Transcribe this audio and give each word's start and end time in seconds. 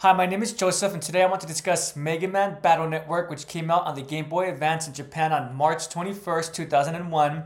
Hi, 0.00 0.12
my 0.12 0.26
name 0.26 0.42
is 0.42 0.52
Joseph, 0.52 0.92
and 0.92 1.00
today 1.00 1.22
I 1.22 1.26
want 1.26 1.40
to 1.40 1.46
discuss 1.46 1.96
Mega 1.96 2.28
Man 2.28 2.58
Battle 2.60 2.86
Network, 2.86 3.30
which 3.30 3.46
came 3.46 3.70
out 3.70 3.86
on 3.86 3.94
the 3.94 4.02
Game 4.02 4.28
Boy 4.28 4.50
Advance 4.50 4.86
in 4.86 4.92
Japan 4.92 5.32
on 5.32 5.54
March 5.54 5.88
21st, 5.88 6.52
2001, 6.52 7.44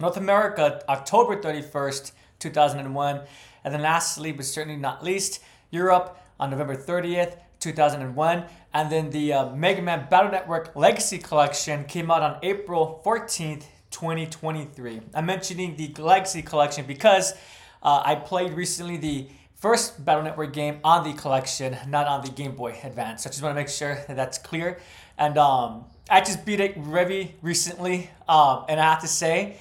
North 0.00 0.16
America 0.16 0.82
October 0.88 1.40
31st, 1.40 2.10
2001, 2.40 3.20
and 3.62 3.72
then 3.72 3.82
lastly, 3.82 4.32
but 4.32 4.46
certainly 4.46 4.80
not 4.80 5.04
least, 5.04 5.44
Europe 5.70 6.18
on 6.40 6.50
November 6.50 6.74
30th, 6.74 7.36
2001. 7.60 8.44
And 8.74 8.90
then 8.90 9.10
the 9.10 9.32
uh, 9.32 9.54
Mega 9.54 9.80
Man 9.80 10.08
Battle 10.10 10.32
Network 10.32 10.74
Legacy 10.74 11.18
Collection 11.18 11.84
came 11.84 12.10
out 12.10 12.22
on 12.22 12.40
April 12.42 13.00
14th, 13.06 13.62
2023. 13.92 15.02
I'm 15.14 15.24
mentioning 15.24 15.76
the 15.76 15.94
Legacy 16.02 16.42
Collection 16.42 16.84
because 16.84 17.34
uh, 17.80 18.02
I 18.04 18.16
played 18.16 18.54
recently 18.54 18.96
the 18.96 19.28
first 19.60 20.02
Battle 20.02 20.24
Network 20.24 20.54
game 20.54 20.80
on 20.82 21.04
the 21.04 21.12
collection, 21.12 21.76
not 21.86 22.06
on 22.06 22.24
the 22.24 22.30
Game 22.30 22.56
Boy 22.56 22.78
Advance. 22.82 23.22
So 23.22 23.28
I 23.28 23.30
just 23.30 23.42
want 23.42 23.54
to 23.54 23.60
make 23.60 23.68
sure 23.68 23.94
that 23.94 24.16
that's 24.16 24.38
clear. 24.38 24.78
And 25.18 25.36
um, 25.36 25.84
I 26.08 26.20
just 26.22 26.46
beat 26.46 26.60
it 26.60 26.78
very 26.78 27.36
recently, 27.42 28.10
um, 28.26 28.64
and 28.68 28.80
I 28.80 28.84
have 28.84 29.02
to 29.02 29.06
say, 29.06 29.58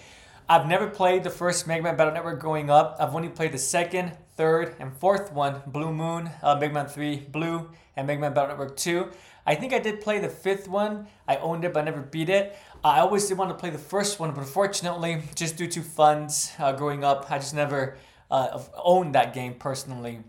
I've 0.47 0.67
never 0.67 0.87
played 0.87 1.23
the 1.23 1.29
first 1.29 1.67
Mega 1.67 1.83
Man 1.83 1.97
Battle 1.97 2.13
Network 2.13 2.39
growing 2.39 2.69
up. 2.69 2.95
I've 2.99 3.13
only 3.13 3.29
played 3.29 3.51
the 3.51 3.57
second, 3.57 4.13
third, 4.37 4.75
and 4.79 4.93
fourth 4.93 5.33
one 5.33 5.61
Blue 5.67 5.93
Moon, 5.93 6.29
uh, 6.41 6.55
Mega 6.55 6.73
Man 6.73 6.87
3 6.87 7.27
Blue, 7.29 7.69
and 7.97 8.07
Mega 8.07 8.21
Man 8.21 8.33
Battle 8.33 8.49
Network 8.49 8.77
2. 8.77 9.09
I 9.45 9.55
think 9.55 9.73
I 9.73 9.79
did 9.79 9.99
play 9.99 10.19
the 10.19 10.29
fifth 10.29 10.69
one. 10.69 11.07
I 11.27 11.35
owned 11.37 11.65
it, 11.65 11.73
but 11.73 11.81
I 11.81 11.83
never 11.83 12.01
beat 12.01 12.29
it. 12.29 12.55
I 12.83 13.01
always 13.01 13.27
did 13.27 13.37
want 13.37 13.51
to 13.51 13.55
play 13.55 13.69
the 13.69 13.77
first 13.77 14.19
one, 14.19 14.31
but 14.31 14.39
unfortunately, 14.39 15.23
just 15.35 15.57
due 15.57 15.67
to 15.67 15.81
funds 15.81 16.53
uh, 16.57 16.71
growing 16.71 17.03
up, 17.03 17.29
I 17.29 17.39
just 17.39 17.53
never 17.53 17.97
uh, 18.31 18.61
owned 18.75 19.15
that 19.15 19.33
game 19.33 19.55
personally, 19.55 20.19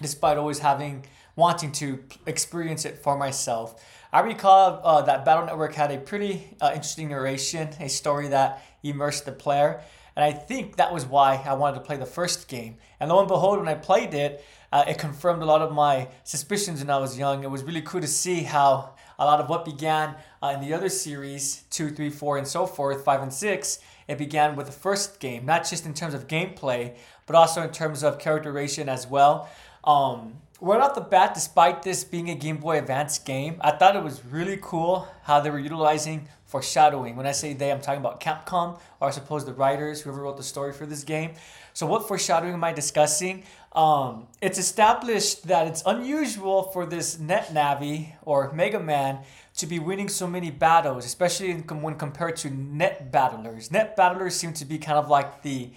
despite 0.00 0.38
always 0.38 0.58
having 0.60 1.06
wanting 1.36 1.70
to 1.70 2.02
experience 2.26 2.84
it 2.84 2.98
for 3.02 3.16
myself. 3.16 3.82
I 4.12 4.20
recall 4.20 4.80
uh, 4.82 5.02
that 5.02 5.24
Battle 5.24 5.44
Network 5.44 5.74
had 5.74 5.90
a 5.90 5.98
pretty 5.98 6.56
uh, 6.60 6.70
interesting 6.72 7.08
narration, 7.08 7.68
a 7.78 7.88
story 7.88 8.28
that 8.28 8.62
immersed 8.82 9.26
the 9.26 9.32
player. 9.32 9.82
And 10.16 10.24
I 10.24 10.32
think 10.32 10.76
that 10.76 10.94
was 10.94 11.04
why 11.04 11.42
I 11.44 11.52
wanted 11.52 11.74
to 11.74 11.80
play 11.82 11.98
the 11.98 12.06
first 12.06 12.48
game. 12.48 12.78
And 12.98 13.10
lo 13.10 13.18
and 13.18 13.28
behold, 13.28 13.58
when 13.58 13.68
I 13.68 13.74
played 13.74 14.14
it, 14.14 14.42
uh, 14.72 14.84
it 14.88 14.96
confirmed 14.96 15.42
a 15.42 15.44
lot 15.44 15.60
of 15.60 15.72
my 15.72 16.08
suspicions 16.24 16.80
when 16.80 16.88
I 16.88 16.96
was 16.96 17.18
young. 17.18 17.44
It 17.44 17.50
was 17.50 17.62
really 17.62 17.82
cool 17.82 18.00
to 18.00 18.06
see 18.06 18.42
how 18.42 18.94
a 19.18 19.26
lot 19.26 19.40
of 19.40 19.50
what 19.50 19.66
began 19.66 20.14
uh, 20.42 20.52
in 20.54 20.60
the 20.60 20.72
other 20.72 20.88
series, 20.88 21.64
2, 21.70 21.90
3, 21.90 22.08
4, 22.08 22.38
and 22.38 22.48
so 22.48 22.66
forth, 22.66 23.04
5 23.04 23.22
and 23.22 23.32
6, 23.32 23.78
it 24.08 24.18
began 24.18 24.56
with 24.56 24.66
the 24.66 24.72
first 24.72 25.20
game, 25.20 25.44
not 25.44 25.68
just 25.68 25.86
in 25.86 25.94
terms 25.94 26.14
of 26.14 26.28
gameplay, 26.28 26.94
but 27.26 27.36
also 27.36 27.62
in 27.62 27.70
terms 27.70 28.02
of 28.02 28.18
characterization 28.18 28.88
as 28.88 29.06
well. 29.06 29.48
Um, 29.84 30.34
right 30.60 30.80
off 30.80 30.94
the 30.94 31.00
bat, 31.00 31.34
despite 31.34 31.82
this 31.82 32.04
being 32.04 32.30
a 32.30 32.34
Game 32.34 32.58
Boy 32.58 32.78
Advance 32.78 33.18
game, 33.18 33.56
I 33.60 33.72
thought 33.72 33.96
it 33.96 34.02
was 34.02 34.24
really 34.24 34.58
cool 34.60 35.08
how 35.24 35.40
they 35.40 35.50
were 35.50 35.58
utilizing 35.58 36.28
foreshadowing. 36.44 37.16
When 37.16 37.26
I 37.26 37.32
say 37.32 37.52
they, 37.52 37.70
I'm 37.72 37.80
talking 37.80 38.00
about 38.00 38.20
Capcom, 38.20 38.78
or 39.00 39.08
I 39.08 39.10
suppose 39.10 39.44
the 39.44 39.52
writers, 39.52 40.00
whoever 40.00 40.22
wrote 40.22 40.36
the 40.36 40.42
story 40.42 40.72
for 40.72 40.86
this 40.86 41.04
game. 41.04 41.32
So, 41.74 41.86
what 41.86 42.08
foreshadowing 42.08 42.54
am 42.54 42.64
I 42.64 42.72
discussing? 42.72 43.44
Um, 43.72 44.28
it's 44.40 44.58
established 44.58 45.48
that 45.48 45.66
it's 45.66 45.82
unusual 45.84 46.62
for 46.72 46.86
this 46.86 47.18
Net 47.18 47.48
Navi 47.48 48.12
or 48.22 48.50
Mega 48.52 48.80
Man 48.80 49.18
to 49.56 49.66
be 49.66 49.78
winning 49.78 50.08
so 50.08 50.26
many 50.26 50.50
battles, 50.50 51.04
especially 51.04 51.52
when 51.52 51.96
compared 51.96 52.36
to 52.36 52.50
net 52.50 53.10
battlers. 53.10 53.70
Net 53.70 53.96
battlers 53.96 54.36
seem 54.36 54.52
to 54.52 54.64
be 54.64 54.78
kind 54.78 54.98
of 54.98 55.08
like 55.08 55.42
the 55.42 55.70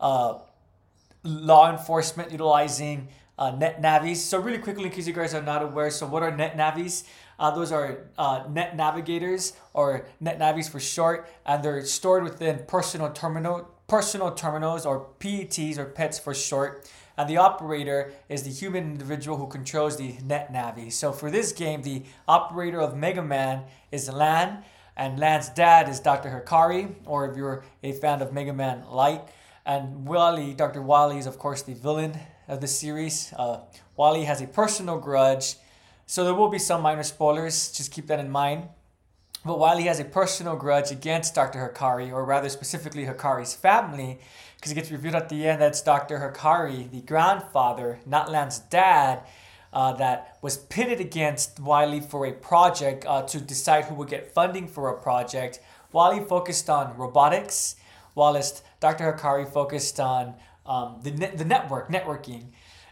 uh, 0.00 0.38
law 1.24 1.70
enforcement 1.70 2.30
utilizing 2.30 3.08
uh, 3.38 3.50
net 3.50 3.80
navis. 3.80 4.24
So 4.24 4.38
really 4.38 4.58
quickly, 4.58 4.84
in 4.84 4.90
case 4.90 5.06
you 5.06 5.12
guys 5.12 5.34
are 5.34 5.42
not 5.42 5.62
aware, 5.62 5.90
so 5.90 6.06
what 6.06 6.22
are 6.22 6.34
net 6.34 6.56
navis? 6.56 7.04
Uh, 7.38 7.50
those 7.50 7.72
are 7.72 8.06
uh, 8.16 8.44
net 8.48 8.76
navigators 8.76 9.54
or 9.72 10.06
net 10.20 10.38
navis 10.38 10.68
for 10.68 10.78
short, 10.78 11.28
and 11.44 11.64
they're 11.64 11.84
stored 11.84 12.22
within 12.22 12.60
personal 12.68 13.10
terminal 13.10 13.68
personal 13.86 14.30
terminals 14.30 14.86
or 14.86 15.08
PETs 15.18 15.76
or 15.76 15.86
PETs 15.86 16.20
for 16.20 16.32
short. 16.32 16.88
And 17.16 17.28
the 17.28 17.36
operator 17.36 18.12
is 18.28 18.42
the 18.42 18.50
human 18.50 18.84
individual 18.84 19.36
who 19.36 19.46
controls 19.46 19.96
the 19.96 20.16
net 20.24 20.52
navi. 20.52 20.92
So 20.92 21.12
for 21.12 21.30
this 21.30 21.52
game, 21.52 21.82
the 21.82 22.02
operator 22.26 22.80
of 22.80 22.96
Mega 22.96 23.22
Man 23.22 23.64
is 23.92 24.12
Lan, 24.12 24.64
and 24.96 25.18
Lan's 25.18 25.48
dad 25.48 25.88
is 25.88 26.00
Dr. 26.00 26.30
Hikari, 26.30 26.94
or 27.04 27.30
if 27.30 27.36
you're 27.36 27.64
a 27.82 27.92
fan 27.92 28.20
of 28.20 28.32
Mega 28.32 28.52
Man 28.52 28.84
Light. 28.90 29.22
And 29.66 30.06
Wally, 30.06 30.54
Dr. 30.54 30.82
Wally 30.82 31.18
is 31.18 31.26
of 31.26 31.38
course 31.38 31.62
the 31.62 31.74
villain 31.74 32.18
of 32.48 32.60
the 32.60 32.66
series. 32.66 33.32
Uh, 33.36 33.60
Wily 33.96 34.24
has 34.24 34.40
a 34.42 34.46
personal 34.46 34.98
grudge, 34.98 35.56
so 36.06 36.24
there 36.24 36.34
will 36.34 36.50
be 36.50 36.58
some 36.58 36.82
minor 36.82 37.02
spoilers. 37.02 37.72
Just 37.72 37.90
keep 37.92 38.08
that 38.08 38.20
in 38.20 38.30
mind. 38.30 38.68
But 39.44 39.58
while 39.58 39.76
he 39.76 39.86
has 39.86 40.00
a 40.00 40.04
personal 40.04 40.56
grudge 40.56 40.90
against 40.90 41.34
Dr. 41.34 41.68
Hikari, 41.68 42.10
or 42.10 42.24
rather 42.24 42.48
specifically 42.48 43.04
Hikari's 43.04 43.54
family, 43.54 44.18
because 44.56 44.72
it 44.72 44.76
gets 44.76 44.90
revealed 44.90 45.16
at 45.16 45.28
the 45.28 45.46
end 45.46 45.60
that 45.60 45.68
it's 45.68 45.82
Dr. 45.82 46.18
Hikari, 46.18 46.90
the 46.90 47.02
grandfather, 47.02 48.00
not 48.06 48.30
Lan's 48.30 48.58
dad, 48.58 49.22
uh, 49.74 49.92
that 49.94 50.38
was 50.40 50.56
pitted 50.56 51.00
against 51.00 51.60
Wily 51.60 52.00
for 52.00 52.24
a 52.24 52.32
project 52.32 53.04
uh, 53.06 53.22
to 53.22 53.40
decide 53.40 53.84
who 53.84 53.94
would 53.96 54.08
get 54.08 54.32
funding 54.32 54.66
for 54.66 54.88
a 54.88 55.02
project. 55.02 55.60
Wily 55.92 56.24
focused 56.24 56.70
on 56.70 56.96
robotics, 56.96 57.76
whilst 58.14 58.64
Dr. 58.80 59.12
Hikari 59.12 59.46
focused 59.52 60.00
on 60.00 60.34
um, 60.64 61.00
the, 61.02 61.10
ne- 61.10 61.34
the 61.36 61.44
network, 61.44 61.90
networking. 61.90 62.46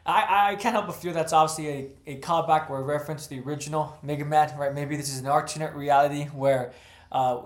I, 0.05 0.51
I 0.51 0.57
can't 0.57 0.75
help 0.75 0.87
but 0.87 0.97
feel 0.97 1.13
that's 1.13 1.33
obviously 1.33 1.69
a, 2.07 2.13
a 2.13 2.21
callback 2.21 2.69
or 2.69 2.81
a 2.81 2.83
reference 2.83 3.29
to 3.29 3.31
the 3.31 3.41
original 3.41 3.97
Mega 4.03 4.25
Man, 4.25 4.57
right? 4.59 4.75
Maybe 4.75 4.97
this 4.97 5.09
is 5.09 5.21
an 5.21 5.29
alternate 5.29 5.75
reality 5.75 6.25
where 6.25 6.73
uh, 7.13 7.43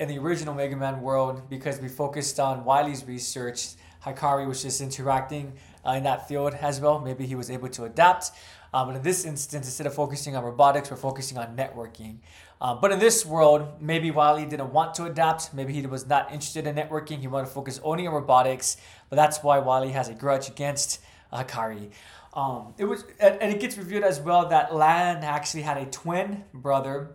in 0.00 0.08
the 0.08 0.18
original 0.18 0.54
Mega 0.54 0.76
Man 0.76 1.02
world, 1.02 1.50
because 1.50 1.80
we 1.80 1.88
focused 1.88 2.40
on 2.40 2.64
Wily's 2.64 3.04
research, 3.04 3.74
Hikari 4.04 4.48
was 4.48 4.62
just 4.62 4.80
interacting 4.80 5.52
uh, 5.86 5.92
in 5.92 6.04
that 6.04 6.28
field 6.28 6.54
as 6.54 6.80
well. 6.80 6.98
Maybe 6.98 7.26
he 7.26 7.34
was 7.34 7.50
able 7.50 7.68
to 7.68 7.84
adapt. 7.84 8.30
Um, 8.74 8.88
but 8.88 8.96
in 8.96 9.02
this 9.02 9.26
instance, 9.26 9.66
instead 9.66 9.86
of 9.86 9.94
focusing 9.94 10.34
on 10.34 10.44
robotics, 10.44 10.90
we're 10.90 10.96
focusing 10.96 11.36
on 11.36 11.54
networking. 11.54 12.20
Um, 12.58 12.78
but 12.80 12.90
in 12.90 12.98
this 12.98 13.26
world, 13.26 13.68
maybe 13.80 14.10
Wily 14.10 14.46
didn't 14.46 14.72
want 14.72 14.94
to 14.94 15.04
adapt. 15.04 15.52
Maybe 15.52 15.74
he 15.74 15.86
was 15.86 16.06
not 16.06 16.32
interested 16.32 16.66
in 16.66 16.76
networking. 16.76 17.20
He 17.20 17.26
wanted 17.26 17.48
to 17.48 17.52
focus 17.52 17.78
only 17.82 18.06
on 18.06 18.14
robotics. 18.14 18.78
But 19.10 19.16
that's 19.16 19.42
why 19.42 19.58
Wily 19.58 19.90
has 19.90 20.08
a 20.08 20.14
grudge 20.14 20.48
against 20.48 21.00
Hikari. 21.32 21.90
Um, 22.34 22.74
it 22.78 22.84
was, 22.84 23.04
and 23.20 23.52
it 23.52 23.60
gets 23.60 23.76
revealed 23.76 24.04
as 24.04 24.20
well 24.20 24.48
that 24.48 24.74
Lan 24.74 25.22
actually 25.22 25.62
had 25.62 25.76
a 25.76 25.86
twin 25.86 26.44
brother 26.54 27.10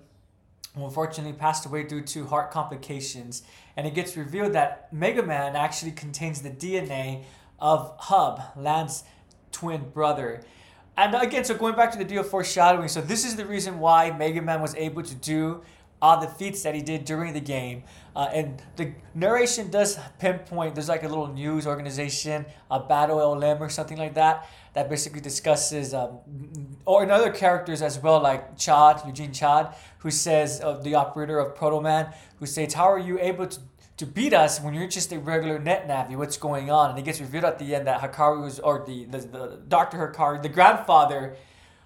who 0.75 0.85
unfortunately 0.85 1.33
passed 1.33 1.65
away 1.65 1.83
due 1.83 2.01
to 2.01 2.25
heart 2.27 2.51
complications. 2.51 3.43
And 3.75 3.87
it 3.87 3.93
gets 3.93 4.15
revealed 4.15 4.53
that 4.53 4.91
Mega 4.93 5.23
Man 5.23 5.55
actually 5.55 5.91
contains 5.91 6.41
the 6.41 6.51
DNA 6.51 7.23
of 7.59 7.95
Hub, 7.99 8.41
Lan's 8.55 9.03
twin 9.51 9.89
brother. 9.89 10.43
And 10.95 11.15
again, 11.15 11.43
so 11.45 11.55
going 11.55 11.75
back 11.75 11.91
to 11.91 11.97
the 11.97 12.05
deal 12.05 12.23
foreshadowing, 12.23 12.87
so 12.87 13.01
this 13.01 13.25
is 13.25 13.35
the 13.35 13.45
reason 13.45 13.79
why 13.79 14.11
Mega 14.11 14.41
Man 14.41 14.61
was 14.61 14.75
able 14.75 15.03
to 15.03 15.15
do 15.15 15.61
all 16.01 16.19
the 16.19 16.27
feats 16.27 16.63
that 16.63 16.75
he 16.75 16.81
did 16.81 17.05
during 17.05 17.33
the 17.33 17.39
game. 17.39 17.83
Uh, 18.15 18.29
and 18.33 18.61
the 18.75 18.93
narration 19.13 19.69
does 19.69 19.99
pinpoint, 20.19 20.75
there's 20.75 20.89
like 20.89 21.03
a 21.03 21.07
little 21.07 21.27
news 21.27 21.65
organization, 21.67 22.45
a 22.69 22.79
Battle 22.79 23.17
LM 23.17 23.61
or 23.61 23.69
something 23.69 23.97
like 23.97 24.13
that, 24.15 24.47
that 24.73 24.89
basically 24.89 25.21
discusses, 25.21 25.93
um, 25.93 26.19
or 26.85 27.03
in 27.03 27.11
other 27.11 27.31
characters 27.31 27.81
as 27.81 27.99
well, 27.99 28.21
like 28.21 28.57
Chad, 28.57 29.01
Eugene 29.05 29.33
Chad, 29.33 29.75
who 29.99 30.11
says, 30.11 30.61
uh, 30.61 30.73
the 30.73 30.95
operator 30.95 31.39
of 31.39 31.55
Proto 31.55 31.81
Man, 31.81 32.13
who 32.39 32.45
states, 32.45 32.73
How 32.73 32.91
are 32.91 32.99
you 32.99 33.19
able 33.19 33.47
to 33.47 33.59
to 33.97 34.05
beat 34.05 34.33
us 34.33 34.61
when 34.61 34.75
you're 34.75 34.87
just 34.87 35.11
a 35.11 35.19
regular 35.19 35.57
net 35.57 35.87
navi. 35.87 36.15
What's 36.15 36.37
going 36.37 36.69
on? 36.69 36.91
And 36.91 36.99
it 36.99 37.01
gets 37.01 37.19
revealed 37.19 37.45
at 37.45 37.57
the 37.57 37.73
end 37.75 37.87
that 37.87 37.99
Hikari 37.99 38.43
was, 38.43 38.59
or 38.59 38.85
the, 38.85 39.05
the, 39.05 39.17
the 39.17 39.59
Dr. 39.67 39.97
Hikari, 39.97 40.41
the 40.41 40.49
grandfather, 40.49 41.35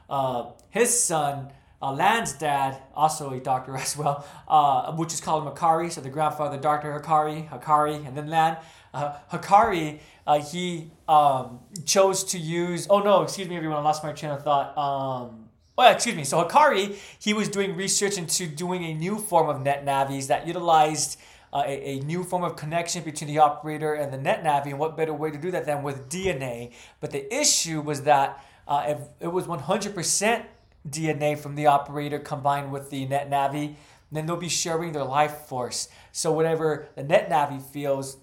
uh, 0.10 0.48
his 0.70 1.02
son, 1.02 1.52
uh, 1.82 1.92
Lan's 1.92 2.34
dad, 2.34 2.82
also 2.96 3.32
a 3.32 3.40
doctor 3.40 3.76
as 3.86 3.98
well, 3.98 4.26
uh, 4.48 4.94
which 4.94 5.14
is 5.14 5.22
called 5.22 5.44
Hikari. 5.46 5.92
So 5.92 6.02
the 6.02 6.10
grandfather, 6.10 6.58
Dr. 6.58 7.00
Hikari, 7.00 7.50
Hikari, 7.50 8.06
and 8.08 8.16
then 8.16 8.30
Lan. 8.30 8.58
Uh, 8.94 9.16
Hikari, 9.32 10.00
uh, 10.28 10.40
he 10.40 10.92
um, 11.08 11.60
chose 11.86 12.24
to 12.26 12.38
use, 12.38 12.88
oh 12.90 13.00
no, 13.00 13.24
excuse 13.24 13.48
me, 13.48 13.56
everyone, 13.56 13.78
I 13.78 13.82
lost 13.82 14.04
my 14.04 14.12
train 14.12 14.32
of 14.32 14.44
thought. 14.44 14.78
Um, 14.78 15.48
Oh, 15.78 15.84
yeah, 15.86 15.94
excuse 15.94 16.16
me. 16.16 16.26
So 16.26 16.44
Hikari, 16.44 16.96
he 17.18 17.34
was 17.34 17.50
doing 17.50 17.76
research 17.76 18.18
into 18.18 18.46
doing 18.46 18.84
a 18.84 18.94
new 18.94 19.18
form 19.18 19.50
of 19.50 19.62
net 19.62 19.84
navis 19.84 20.28
that 20.28 20.46
utilized 20.46 21.18
uh, 21.54 21.64
a, 21.66 21.98
a, 21.98 22.00
new 22.02 22.24
form 22.24 22.44
of 22.44 22.56
connection 22.56 23.04
between 23.04 23.28
the 23.28 23.40
operator 23.40 23.94
and 23.94 24.14
the 24.14 24.18
net 24.18 24.44
navi, 24.44 24.68
and 24.68 24.80
what 24.80 24.96
better 24.96 25.14
way 25.14 25.32
to 25.32 25.38
do 25.38 25.50
that 25.52 25.66
than 25.66 25.82
with 25.82 26.08
DNA? 26.08 26.72
But 27.00 27.12
the 27.12 27.34
issue 27.34 27.82
was 27.82 28.04
that 28.04 28.46
uh, 28.68 28.84
if 28.88 29.00
it 29.20 29.28
was 29.28 29.48
100% 29.48 30.46
DNA 30.88 31.38
from 31.38 31.56
the 31.56 31.68
operator 31.68 32.20
combined 32.20 32.72
with 32.72 32.90
the 32.90 33.06
net 33.06 33.30
navi, 33.30 33.76
then 34.12 34.26
they'll 34.26 34.38
be 34.38 34.50
sharing 34.50 34.92
their 34.92 35.04
life 35.04 35.48
force. 35.48 35.88
So 36.12 36.32
whatever 36.32 36.88
the 36.96 37.04
net 37.04 37.30
navi 37.30 37.62
feels, 37.62 38.18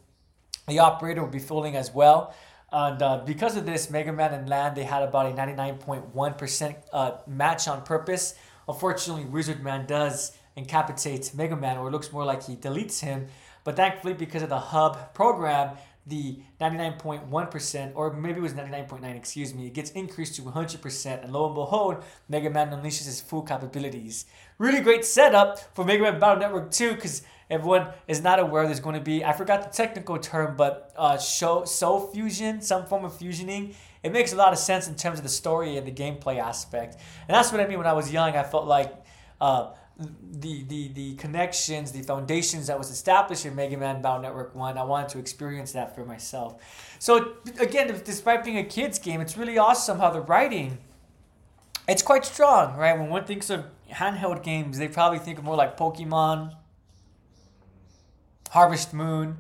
the 0.67 0.81
operator 0.81 1.23
will 1.23 1.31
be 1.31 1.39
feeling 1.39 1.77
as 1.77 1.93
well. 1.95 2.35
And 2.71 3.03
uh, 3.03 3.23
because 3.25 3.57
of 3.57 3.65
this, 3.65 3.89
Mega 3.91 4.13
Man 4.13 4.35
and 4.35 4.49
Lan 4.49 4.75
they 4.75 4.85
had 4.85 5.03
about 5.03 5.27
a 5.27 5.35
99.1% 5.35 6.77
uh, 6.93 7.13
match 7.27 7.67
on 7.67 7.83
purpose. 7.83 8.35
Unfortunately, 8.69 9.25
Wizard 9.25 9.63
Man 9.63 9.87
does 9.87 10.37
incapacitate 10.57 11.35
Mega 11.35 11.57
Man, 11.57 11.79
or 11.79 11.91
looks 11.91 12.13
more 12.13 12.25
like 12.25 12.45
he 12.45 12.57
deletes 12.57 13.01
him. 13.01 13.29
But 13.65 13.77
thankfully, 13.77 14.13
because 14.13 14.43
of 14.43 14.51
the 14.51 14.59
hub 14.59 15.15
program, 15.15 15.77
the 16.09 16.41
99.1%, 16.61 17.93
or 17.95 18.13
maybe 18.15 18.39
it 18.39 18.43
was 18.43 18.55
99.9, 18.55 19.15
excuse 19.15 19.55
me, 19.55 19.67
it 19.67 19.75
gets 19.75 19.91
increased 19.91 20.35
to 20.37 20.43
100%, 20.43 21.23
and 21.23 21.33
lo 21.33 21.47
and 21.47 21.55
behold, 21.55 22.03
Mega 22.29 22.51
Man 22.51 22.71
unleashes 22.71 23.05
his 23.05 23.21
full 23.21 23.43
capabilities. 23.43 24.25
Really 24.59 24.81
great 24.81 25.05
setup 25.05 25.59
for 25.75 25.85
Mega 25.85 26.03
Man 26.03 26.19
Battle 26.19 26.39
Network 26.39 26.71
2, 26.71 26.95
because 26.95 27.23
everyone 27.51 27.89
is 28.07 28.23
not 28.23 28.39
aware 28.39 28.65
there's 28.65 28.81
going 28.81 28.95
to 28.95 29.01
be, 29.01 29.25
I 29.25 29.33
forgot 29.33 29.63
the 29.63 29.77
technical 29.77 30.19
term, 30.19 30.57
but 30.57 30.93
uh, 30.97 31.19
show, 31.19 31.65
soul 31.65 32.09
fusion, 32.09 32.63
some 32.63 32.87
form 32.87 33.05
of 33.05 33.13
fusioning. 33.13 33.75
It 34.03 34.13
makes 34.13 34.33
a 34.33 34.37
lot 34.37 34.53
of 34.53 34.59
sense 34.59 34.89
in 34.89 34.95
terms 34.95 35.19
of 35.19 35.25
the 35.25 35.31
story 35.31 35.77
and 35.77 35.87
the 35.87 35.93
gameplay 35.93 36.39
aspect. 36.39 36.95
And 37.27 37.35
that's 37.37 37.53
what 37.53 37.61
I 37.61 37.67
mean 37.67 37.79
when 37.79 37.87
I 37.87 37.93
was 37.93 38.13
young. 38.13 38.35
I 38.35 38.45
felt 38.45 38.67
like 38.67 38.95
uh, 39.41 39.73
the, 39.99 40.63
the 40.65 40.89
the 40.89 41.15
connections, 41.15 41.91
the 41.91 42.03
foundations 42.03 42.69
that 42.69 42.79
was 42.79 42.91
established 42.91 43.45
in 43.45 43.57
Mega 43.57 43.77
Man 43.77 44.01
Battle 44.01 44.23
Network 44.23 44.55
1, 44.55 44.79
I 44.79 44.85
wanted 44.85 45.09
to 45.11 45.19
experience 45.19 45.73
that 45.73 45.95
for 45.95 46.05
myself. 46.05 46.63
So 46.99 47.35
again, 47.59 48.01
despite 48.05 48.45
being 48.45 48.59
a 48.59 48.65
kid's 48.65 48.99
game, 48.99 49.21
it's 49.21 49.37
really 49.37 49.59
awesome 49.59 49.99
how 49.99 50.11
the 50.11 50.21
writing 50.21 50.79
it's 51.89 52.03
quite 52.03 52.25
strong, 52.27 52.77
right? 52.77 52.97
When 52.99 53.09
one 53.09 53.25
thinks 53.25 53.49
of 53.49 53.65
handheld 53.91 54.43
games, 54.43 54.79
they 54.79 54.89
probably 54.89 55.19
think 55.19 55.39
of 55.39 55.45
more 55.45 55.57
like 55.57 55.77
Pokemon, 55.79 56.55
Harvest 58.51 58.93
Moon, 58.93 59.39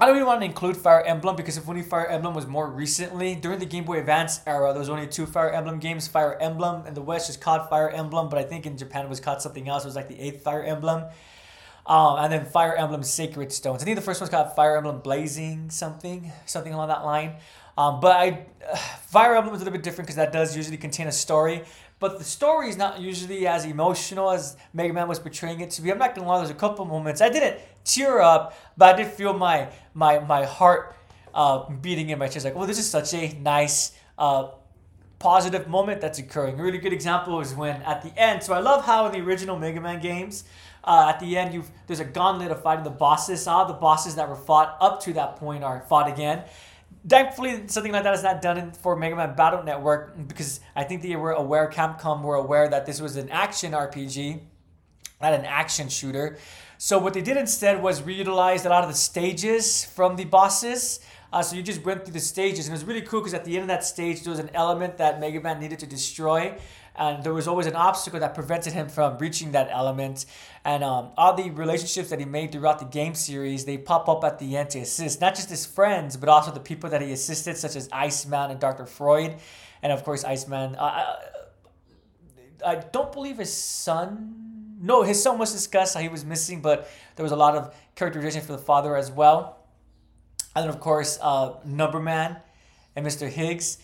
I 0.00 0.06
don't 0.06 0.14
even 0.14 0.28
want 0.28 0.40
to 0.42 0.44
include 0.44 0.76
Fire 0.76 1.02
Emblem 1.02 1.34
because 1.34 1.56
if 1.56 1.68
only 1.68 1.82
Fire 1.82 2.06
Emblem 2.06 2.32
was 2.32 2.46
more 2.46 2.70
recently, 2.70 3.34
during 3.34 3.58
the 3.58 3.66
Game 3.66 3.82
Boy 3.82 3.98
Advance 3.98 4.40
era, 4.46 4.70
there 4.70 4.78
was 4.78 4.88
only 4.88 5.08
two 5.08 5.26
Fire 5.26 5.50
Emblem 5.50 5.80
games. 5.80 6.06
Fire 6.06 6.38
Emblem 6.40 6.86
in 6.86 6.94
the 6.94 7.02
West 7.02 7.28
is 7.28 7.36
called 7.36 7.68
Fire 7.68 7.90
Emblem, 7.90 8.28
but 8.28 8.38
I 8.38 8.44
think 8.44 8.64
in 8.64 8.78
Japan 8.78 9.06
it 9.06 9.08
was 9.08 9.18
called 9.18 9.42
something 9.42 9.68
else. 9.68 9.82
It 9.82 9.88
was 9.88 9.96
like 9.96 10.08
the 10.08 10.20
eighth 10.20 10.44
Fire 10.44 10.62
Emblem. 10.62 11.02
Um, 11.84 12.18
and 12.20 12.32
then 12.32 12.44
Fire 12.44 12.76
Emblem 12.76 13.02
Sacred 13.02 13.50
Stones. 13.50 13.82
I 13.82 13.86
think 13.86 13.96
the 13.96 14.02
first 14.02 14.20
one's 14.20 14.30
called 14.30 14.54
Fire 14.54 14.76
Emblem 14.76 15.00
Blazing 15.00 15.68
something, 15.70 16.30
something 16.46 16.72
along 16.72 16.88
that 16.88 17.04
line. 17.04 17.34
Um, 17.76 17.98
but 17.98 18.12
I, 18.12 18.46
uh, 18.70 18.76
Fire 19.08 19.34
Emblem 19.34 19.52
is 19.56 19.62
a 19.62 19.64
little 19.64 19.76
bit 19.76 19.82
different 19.82 20.06
because 20.06 20.16
that 20.16 20.32
does 20.32 20.56
usually 20.56 20.76
contain 20.76 21.08
a 21.08 21.12
story. 21.12 21.64
But 22.00 22.18
the 22.18 22.24
story 22.24 22.68
is 22.68 22.76
not 22.76 23.00
usually 23.00 23.46
as 23.46 23.64
emotional 23.64 24.30
as 24.30 24.56
Mega 24.72 24.92
Man 24.92 25.08
was 25.08 25.18
portraying 25.18 25.60
it 25.60 25.70
to 25.70 25.82
be. 25.82 25.90
I'm 25.90 25.98
not 25.98 26.14
gonna 26.14 26.28
lie, 26.28 26.38
there's 26.38 26.50
a 26.50 26.54
couple 26.54 26.84
moments 26.84 27.20
I 27.20 27.28
didn't 27.28 27.58
tear 27.84 28.20
up, 28.20 28.54
but 28.76 28.94
I 28.94 29.02
did 29.02 29.12
feel 29.12 29.32
my 29.32 29.68
my 29.94 30.20
my 30.20 30.44
heart 30.44 30.94
uh, 31.34 31.68
beating 31.70 32.10
in 32.10 32.18
my 32.18 32.28
chest. 32.28 32.44
Like, 32.44 32.56
oh, 32.56 32.66
this 32.66 32.78
is 32.78 32.88
such 32.88 33.14
a 33.14 33.36
nice. 33.40 33.92
Uh, 34.16 34.48
positive 35.18 35.66
moment 35.68 36.00
that's 36.00 36.18
occurring. 36.18 36.58
A 36.58 36.62
really 36.62 36.78
good 36.78 36.92
example 36.92 37.40
is 37.40 37.54
when 37.54 37.82
at 37.82 38.02
the 38.02 38.16
end. 38.18 38.42
So 38.42 38.54
I 38.54 38.60
love 38.60 38.84
how 38.84 39.06
in 39.06 39.12
the 39.12 39.20
original 39.20 39.58
Mega 39.58 39.80
Man 39.80 40.00
games, 40.00 40.44
uh, 40.84 41.12
at 41.12 41.20
the 41.20 41.36
end 41.36 41.54
you 41.54 41.64
there's 41.86 42.00
a 42.00 42.04
gauntlet 42.04 42.50
of 42.50 42.62
fighting 42.62 42.84
the 42.84 42.90
bosses. 42.90 43.46
All 43.46 43.66
the 43.66 43.74
bosses 43.74 44.14
that 44.14 44.28
were 44.28 44.36
fought 44.36 44.76
up 44.80 45.02
to 45.02 45.12
that 45.14 45.36
point 45.36 45.64
are 45.64 45.84
fought 45.88 46.08
again, 46.08 46.44
thankfully 47.06 47.68
something 47.68 47.92
like 47.92 48.04
that 48.04 48.14
is 48.14 48.22
not 48.22 48.42
done 48.42 48.72
for 48.72 48.96
Mega 48.96 49.16
Man 49.16 49.34
Battle 49.34 49.62
Network 49.62 50.16
because 50.26 50.60
I 50.74 50.84
think 50.84 51.02
they 51.02 51.16
were 51.16 51.32
aware, 51.32 51.68
Capcom 51.68 52.22
were 52.22 52.36
aware 52.36 52.68
that 52.68 52.86
this 52.86 53.00
was 53.00 53.16
an 53.16 53.28
action 53.28 53.72
RPG, 53.72 54.40
not 55.20 55.34
an 55.34 55.44
action 55.44 55.88
shooter. 55.88 56.38
So 56.78 56.98
what 56.98 57.12
they 57.14 57.22
did 57.22 57.36
instead 57.36 57.82
was 57.82 58.02
reutilize 58.02 58.64
a 58.64 58.68
lot 58.68 58.84
of 58.84 58.88
the 58.88 58.96
stages 58.96 59.84
from 59.84 60.16
the 60.16 60.24
bosses. 60.24 61.00
Uh, 61.32 61.42
so 61.42 61.56
you 61.56 61.62
just 61.62 61.84
went 61.84 62.04
through 62.04 62.14
the 62.14 62.20
stages, 62.20 62.66
and 62.66 62.72
it 62.72 62.78
was 62.78 62.84
really 62.84 63.02
cool 63.02 63.20
because 63.20 63.34
at 63.34 63.44
the 63.44 63.54
end 63.54 63.62
of 63.62 63.68
that 63.68 63.84
stage, 63.84 64.22
there 64.22 64.30
was 64.30 64.38
an 64.38 64.50
element 64.54 64.96
that 64.96 65.20
Mega 65.20 65.40
Man 65.40 65.60
needed 65.60 65.78
to 65.80 65.86
destroy, 65.86 66.56
and 66.98 67.22
there 67.22 67.32
was 67.32 67.46
always 67.46 67.66
an 67.66 67.76
obstacle 67.76 68.18
that 68.20 68.34
prevented 68.34 68.72
him 68.72 68.88
from 68.88 69.18
reaching 69.18 69.52
that 69.52 69.68
element. 69.70 70.26
And 70.64 70.82
um, 70.82 71.10
all 71.16 71.34
the 71.34 71.50
relationships 71.50 72.10
that 72.10 72.18
he 72.18 72.24
made 72.24 72.50
throughout 72.50 72.80
the 72.80 72.84
game 72.84 73.14
series, 73.14 73.64
they 73.64 73.78
pop 73.78 74.08
up 74.08 74.24
at 74.24 74.40
the 74.40 74.56
end 74.56 74.70
to 74.70 74.80
assist 74.80 75.20
not 75.20 75.36
just 75.36 75.48
his 75.48 75.64
friends, 75.64 76.16
but 76.16 76.28
also 76.28 76.50
the 76.50 76.60
people 76.60 76.90
that 76.90 77.00
he 77.00 77.12
assisted, 77.12 77.56
such 77.56 77.76
as 77.76 77.88
Iceman 77.92 78.50
and 78.50 78.58
Dr. 78.58 78.84
Freud, 78.84 79.36
and 79.80 79.92
of 79.92 80.02
course 80.02 80.24
Iceman. 80.24 80.74
Uh, 80.74 81.16
I 82.66 82.74
don't 82.76 83.12
believe 83.12 83.38
his 83.38 83.52
son. 83.52 84.76
No, 84.80 85.02
his 85.02 85.22
son 85.22 85.38
was 85.38 85.52
discussed 85.52 85.94
how 85.94 86.00
he 86.00 86.08
was 86.08 86.24
missing, 86.24 86.60
but 86.60 86.90
there 87.14 87.22
was 87.22 87.32
a 87.32 87.36
lot 87.36 87.54
of 87.54 87.74
characterization 87.94 88.42
for 88.42 88.52
the 88.52 88.58
father 88.58 88.96
as 88.96 89.10
well. 89.10 89.58
And 90.56 90.64
then, 90.64 90.70
of 90.70 90.80
course, 90.80 91.18
uh, 91.22 91.54
Numberman 91.66 92.40
and 92.96 93.06
Mr. 93.06 93.28
Higgs. 93.28 93.78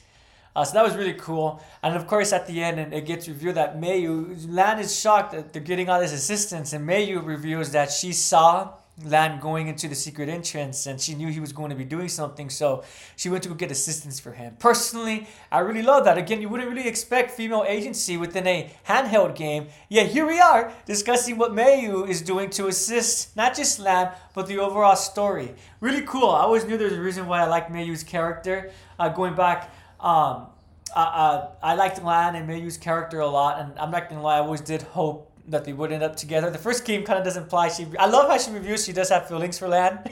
Uh, 0.54 0.64
so 0.64 0.74
that 0.74 0.84
was 0.84 0.96
really 0.96 1.14
cool. 1.14 1.62
And 1.82 1.96
of 1.96 2.06
course, 2.06 2.32
at 2.32 2.46
the 2.46 2.62
end, 2.62 2.78
and 2.78 2.94
it 2.94 3.06
gets 3.06 3.26
revealed 3.28 3.56
that 3.56 3.80
Mayu, 3.80 4.36
Lan 4.48 4.78
is 4.78 4.98
shocked 4.98 5.32
that 5.32 5.52
they're 5.52 5.62
getting 5.62 5.88
all 5.88 6.00
this 6.00 6.12
assistance, 6.12 6.72
and 6.72 6.88
Mayu 6.88 7.24
reveals 7.24 7.70
that 7.72 7.90
she 7.90 8.12
saw 8.12 8.74
Lan 9.02 9.40
going 9.40 9.66
into 9.66 9.88
the 9.88 9.94
secret 9.94 10.28
entrance 10.28 10.86
and 10.86 11.00
she 11.00 11.16
knew 11.16 11.26
he 11.28 11.40
was 11.40 11.52
going 11.52 11.70
to 11.70 11.76
be 11.76 11.84
doing 11.84 12.08
something, 12.08 12.48
so 12.48 12.84
she 13.16 13.28
went 13.28 13.42
to 13.42 13.48
go 13.48 13.54
get 13.56 13.72
assistance 13.72 14.20
for 14.20 14.30
him. 14.30 14.54
Personally, 14.60 15.26
I 15.50 15.58
really 15.60 15.82
love 15.82 16.04
that. 16.04 16.16
Again, 16.16 16.40
you 16.40 16.48
wouldn't 16.48 16.68
really 16.70 16.86
expect 16.86 17.32
female 17.32 17.64
agency 17.66 18.16
within 18.16 18.46
a 18.46 18.70
handheld 18.86 19.34
game, 19.34 19.66
yet 19.88 20.10
here 20.10 20.26
we 20.26 20.38
are 20.38 20.72
discussing 20.86 21.38
what 21.38 21.52
Mayu 21.52 22.08
is 22.08 22.22
doing 22.22 22.50
to 22.50 22.68
assist 22.68 23.36
not 23.36 23.56
just 23.56 23.80
Lan, 23.80 24.12
but 24.32 24.46
the 24.46 24.58
overall 24.58 24.96
story. 24.96 25.56
Really 25.80 26.02
cool. 26.02 26.30
I 26.30 26.42
always 26.42 26.64
knew 26.64 26.78
there 26.78 26.88
was 26.88 26.96
a 26.96 27.00
reason 27.00 27.26
why 27.26 27.40
I 27.40 27.46
liked 27.46 27.72
Mayu's 27.72 28.04
character. 28.04 28.70
Uh, 28.96 29.08
going 29.08 29.34
back, 29.34 29.74
um, 30.04 30.46
uh, 30.94 30.98
uh, 30.98 31.50
I 31.62 31.74
liked 31.74 32.02
Lan 32.02 32.36
and 32.36 32.48
Mayu's 32.48 32.76
character 32.76 33.20
a 33.20 33.26
lot, 33.26 33.60
and 33.60 33.78
I'm 33.78 33.90
not 33.90 34.08
gonna 34.08 34.22
lie, 34.22 34.36
I 34.36 34.40
always 34.40 34.60
did 34.60 34.82
hope 34.82 35.32
that 35.48 35.64
they 35.64 35.72
would 35.72 35.92
end 35.92 36.02
up 36.02 36.16
together. 36.16 36.50
The 36.50 36.58
first 36.58 36.84
game 36.84 37.04
kind 37.04 37.18
of 37.18 37.24
doesn't 37.24 37.44
imply 37.44 37.68
she. 37.68 37.86
I 37.98 38.06
love 38.06 38.30
how 38.30 38.38
she 38.38 38.50
reviews. 38.50 38.84
She 38.84 38.92
does 38.92 39.08
have 39.08 39.28
feelings 39.28 39.58
for 39.58 39.68
Lan. 39.68 40.00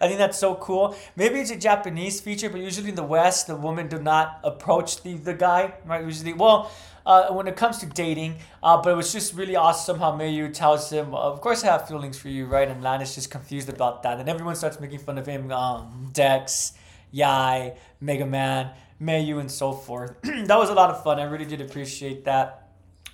I 0.00 0.06
think 0.06 0.18
that's 0.18 0.38
so 0.38 0.54
cool. 0.54 0.96
Maybe 1.16 1.40
it's 1.40 1.50
a 1.50 1.56
Japanese 1.56 2.20
feature, 2.20 2.48
but 2.48 2.60
usually 2.60 2.90
in 2.90 2.94
the 2.94 3.02
West, 3.02 3.46
the 3.46 3.56
woman 3.56 3.88
do 3.88 3.98
not 4.00 4.40
approach 4.44 5.02
the, 5.02 5.14
the 5.14 5.34
guy, 5.34 5.74
right? 5.84 6.04
Usually, 6.04 6.32
well, 6.32 6.70
uh, 7.04 7.28
when 7.32 7.46
it 7.46 7.56
comes 7.56 7.78
to 7.78 7.86
dating, 7.86 8.36
uh, 8.62 8.80
but 8.80 8.90
it 8.90 8.96
was 8.96 9.12
just 9.12 9.34
really 9.34 9.56
awesome 9.56 9.98
how 9.98 10.12
Mayu 10.12 10.52
tells 10.52 10.90
him, 10.90 11.14
"Of 11.14 11.40
course, 11.40 11.64
I 11.64 11.68
have 11.68 11.88
feelings 11.88 12.18
for 12.18 12.28
you, 12.28 12.46
right?" 12.46 12.68
And 12.68 12.82
Lan 12.82 13.00
is 13.00 13.14
just 13.14 13.30
confused 13.30 13.68
about 13.68 14.02
that, 14.02 14.20
and 14.20 14.28
everyone 14.28 14.56
starts 14.56 14.78
making 14.78 15.00
fun 15.00 15.18
of 15.18 15.26
him. 15.26 15.50
Um, 15.50 16.10
Dex, 16.12 16.74
Yai, 17.10 17.76
Mega 18.00 18.26
Man, 18.26 18.70
Mayu, 19.00 19.40
and 19.40 19.50
so 19.50 19.72
forth. 19.72 20.16
that 20.22 20.58
was 20.58 20.70
a 20.70 20.74
lot 20.74 20.90
of 20.90 21.02
fun. 21.02 21.18
I 21.18 21.24
really 21.24 21.44
did 21.44 21.60
appreciate 21.60 22.24
that. 22.24 22.68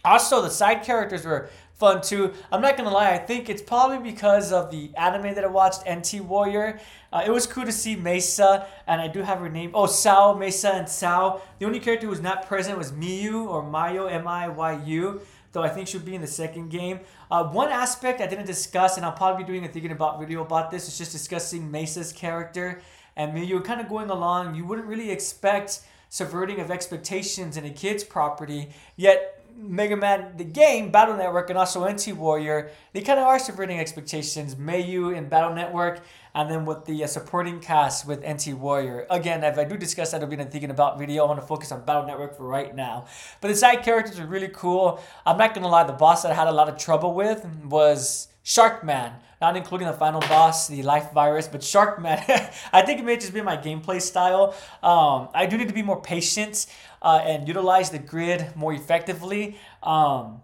Also, 0.05 0.43
the 0.43 0.51
side 0.51 0.83
characters 0.83 1.25
were 1.25 1.49
fun 1.75 2.01
too. 2.01 2.33
I'm 2.53 2.61
not 2.61 2.77
gonna 2.77 2.91
lie, 2.91 3.13
I 3.13 3.19
think 3.19 3.49
it's 3.49 3.63
probably 3.63 3.99
because 4.11 4.53
of 4.53 4.71
the 4.71 4.91
anime 4.97 5.35
that 5.35 5.45
I 5.45 5.49
watched, 5.49 5.83
NT 5.89 6.21
Warrior. 6.23 6.79
Uh, 7.13 7.23
it 7.27 7.31
was 7.31 7.47
cool 7.47 7.65
to 7.65 7.73
see 7.73 7.97
Mesa, 7.97 8.67
and 8.87 9.01
I 9.01 9.09
do 9.09 9.23
have 9.23 9.39
her 9.39 9.49
name. 9.49 9.71
Oh, 9.75 9.87
Sao, 9.87 10.35
Mesa, 10.35 10.73
and 10.73 10.89
Sao. 10.89 11.41
The 11.59 11.67
only 11.67 11.81
character 11.81 12.07
who 12.07 12.11
was 12.11 12.21
not 12.21 12.47
present 12.47 12.79
was 12.79 12.93
Miyu 12.93 13.47
or 13.47 13.63
Mayo, 13.63 14.07
M 14.07 14.27
I 14.27 14.49
Y 14.49 14.83
U. 14.87 15.21
Though 15.53 15.63
I 15.63 15.69
think 15.69 15.87
she'll 15.87 16.01
be 16.01 16.17
in 16.17 16.21
the 16.21 16.27
second 16.27 16.71
game. 16.71 17.01
Uh, 17.31 17.45
one 17.45 17.71
aspect 17.71 18.21
I 18.21 18.27
didn't 18.27 18.47
discuss, 18.47 18.97
and 18.97 19.07
I'll 19.07 19.13
probably 19.13 19.45
be 19.45 19.47
doing 19.47 19.65
a 19.65 19.69
thinking 19.69 19.93
about 19.93 20.19
video 20.19 20.43
about 20.43 20.71
this, 20.71 20.89
is 20.89 20.99
just 20.99 21.13
discussing 21.13 21.71
Mesa's 21.71 22.13
character 22.13 22.83
and 23.17 23.33
Miyu 23.33 23.65
kind 23.65 23.81
of 23.81 23.89
going 23.89 24.11
along. 24.11 24.55
You 24.55 24.65
wouldn't 24.65 24.89
really 24.89 25.11
expect 25.11 25.81
subverting 26.09 26.61
of 26.61 26.71
expectations 26.71 27.57
in 27.57 27.65
a 27.65 27.71
kid's 27.71 28.05
property, 28.05 28.71
yet 28.97 29.41
Mega 29.57 29.97
Man, 29.97 30.37
the 30.37 30.45
game, 30.45 30.91
Battle 30.91 31.17
Network, 31.17 31.49
and 31.51 31.59
also 31.59 31.89
NT 31.89 32.15
Warrior, 32.17 32.71
they 32.93 33.01
kind 33.01 33.21
of 33.21 33.27
are 33.27 33.39
subverting 33.39 33.79
expectations. 33.79 34.57
Mayu 34.57 35.17
in 35.17 35.29
Battle 35.29 35.55
Network, 35.55 36.03
and 36.35 36.51
then 36.51 36.65
with 36.65 36.85
the 36.85 37.05
uh, 37.05 37.07
supporting 37.07 37.61
cast 37.61 38.07
with 38.07 38.27
NT 38.27 38.55
Warrior. 38.55 39.07
Again, 39.11 39.45
if 39.45 39.57
I 39.57 39.65
do 39.65 39.77
discuss 39.77 40.11
that, 40.11 40.21
I'll 40.21 40.27
be 40.27 40.37
in 40.37 40.49
thinking 40.49 40.71
about 40.71 40.99
video. 40.99 41.25
I 41.25 41.29
want 41.29 41.41
to 41.41 41.47
focus 41.47 41.71
on 41.71 41.85
Battle 41.85 42.07
Network 42.07 42.37
for 42.37 42.47
right 42.47 42.75
now. 42.75 43.07
But 43.41 43.49
the 43.49 43.55
side 43.55 43.83
characters 43.85 44.19
are 44.19 44.27
really 44.27 44.51
cool. 44.53 45.01
I'm 45.25 45.39
not 45.39 45.55
gonna 45.55 45.69
lie, 45.69 45.85
the 45.85 45.93
boss 45.93 46.23
that 46.23 46.33
I 46.33 46.35
had 46.35 46.49
a 46.49 46.53
lot 46.53 46.69
of 46.69 46.77
trouble 46.77 47.15
with 47.15 47.47
was 47.65 48.29
Sharkman. 48.45 49.13
Not 49.41 49.57
including 49.57 49.87
the 49.87 49.95
final 49.95 50.21
boss, 50.21 50.69
the 50.69 50.83
life 50.83 51.13
virus, 51.13 51.49
but 51.49 51.61
Sharkman. 51.61 52.19
I 52.73 52.83
think 52.83 53.01
it 53.01 53.05
may 53.05 53.17
just 53.17 53.35
be 53.35 53.43
my 53.43 53.57
gameplay 53.57 54.01
style. 54.01 54.55
Um, 54.83 55.29
I 55.35 55.47
do 55.47 55.59
need 55.59 55.69
to 55.69 55.75
be 55.75 55.83
more 55.83 56.01
patient 56.01 56.67
uh, 57.03 57.21
and 57.23 57.47
utilize 57.47 57.91
the 57.91 57.99
grid 57.99 58.57
more 58.57 58.73
effectively. 58.73 59.59
Um, 59.83 60.41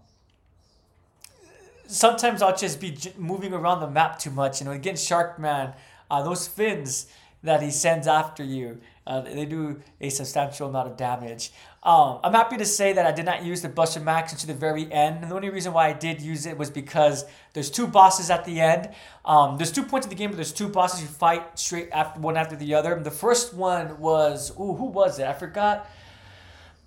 sometimes 1.91 2.43
I'll 2.43 2.57
just 2.57 2.81
be 2.81 2.91
j- 2.93 3.13
moving 3.17 3.53
around 3.53 3.81
the 3.81 3.91
map 3.91 4.19
too 4.19 4.31
much. 4.31 4.61
You 4.61 4.67
know, 4.67 4.73
again, 4.73 4.95
Sharkman, 4.95 5.75
uh, 6.11 6.23
those 6.23 6.47
fins 6.49 7.07
that 7.43 7.63
he 7.63 7.71
sends 7.71 8.07
after 8.07 8.43
you, 8.45 8.81
Uh, 9.07 9.23
they 9.23 9.45
do 9.45 9.81
a 10.01 10.09
substantial 10.09 10.69
amount 10.69 10.87
of 10.87 10.97
damage. 10.97 11.51
Um, 11.83 12.21
I'm 12.23 12.33
happy 12.33 12.57
to 12.59 12.65
say 12.65 12.93
that 12.93 13.07
I 13.07 13.11
did 13.11 13.25
not 13.25 13.43
use 13.43 13.61
the 13.61 13.69
Buster 13.69 13.99
Max 13.99 14.31
until 14.33 14.55
the 14.55 14.61
very 14.69 14.85
end. 14.93 15.23
And 15.23 15.31
the 15.31 15.35
only 15.35 15.51
reason 15.51 15.73
why 15.73 15.89
I 15.89 15.95
did 15.95 16.21
use 16.21 16.47
it 16.47 16.57
was 16.57 16.71
because 16.71 17.25
there's 17.55 17.71
two 17.71 17.89
bosses 17.89 18.31
at 18.31 18.45
the 18.45 18.61
end. 18.61 18.91
Um, 19.25 19.57
there's 19.57 19.73
two 19.73 19.83
points 19.83 20.07
of 20.07 20.11
the 20.11 20.17
game, 20.17 20.31
but 20.31 20.37
there's 20.37 20.53
two 20.53 20.69
bosses 20.69 21.01
you 21.03 21.09
fight 21.09 21.59
straight 21.59 21.89
after 21.91 22.21
one 22.21 22.37
after 22.37 22.55
the 22.55 22.75
other. 22.75 22.95
The 23.03 23.11
first 23.11 23.53
one 23.53 23.99
was 23.99 24.53
ooh, 24.53 24.75
who 24.75 24.85
was 25.01 25.19
it? 25.19 25.27
I 25.27 25.33
forgot. 25.33 25.89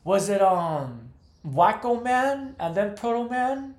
Was 0.06 0.30
it 0.30 0.42
um 0.42 1.10
Wacko 1.46 2.02
Man 2.02 2.56
and 2.58 2.74
then 2.78 2.96
Proto 2.96 3.28
Man? 3.30 3.76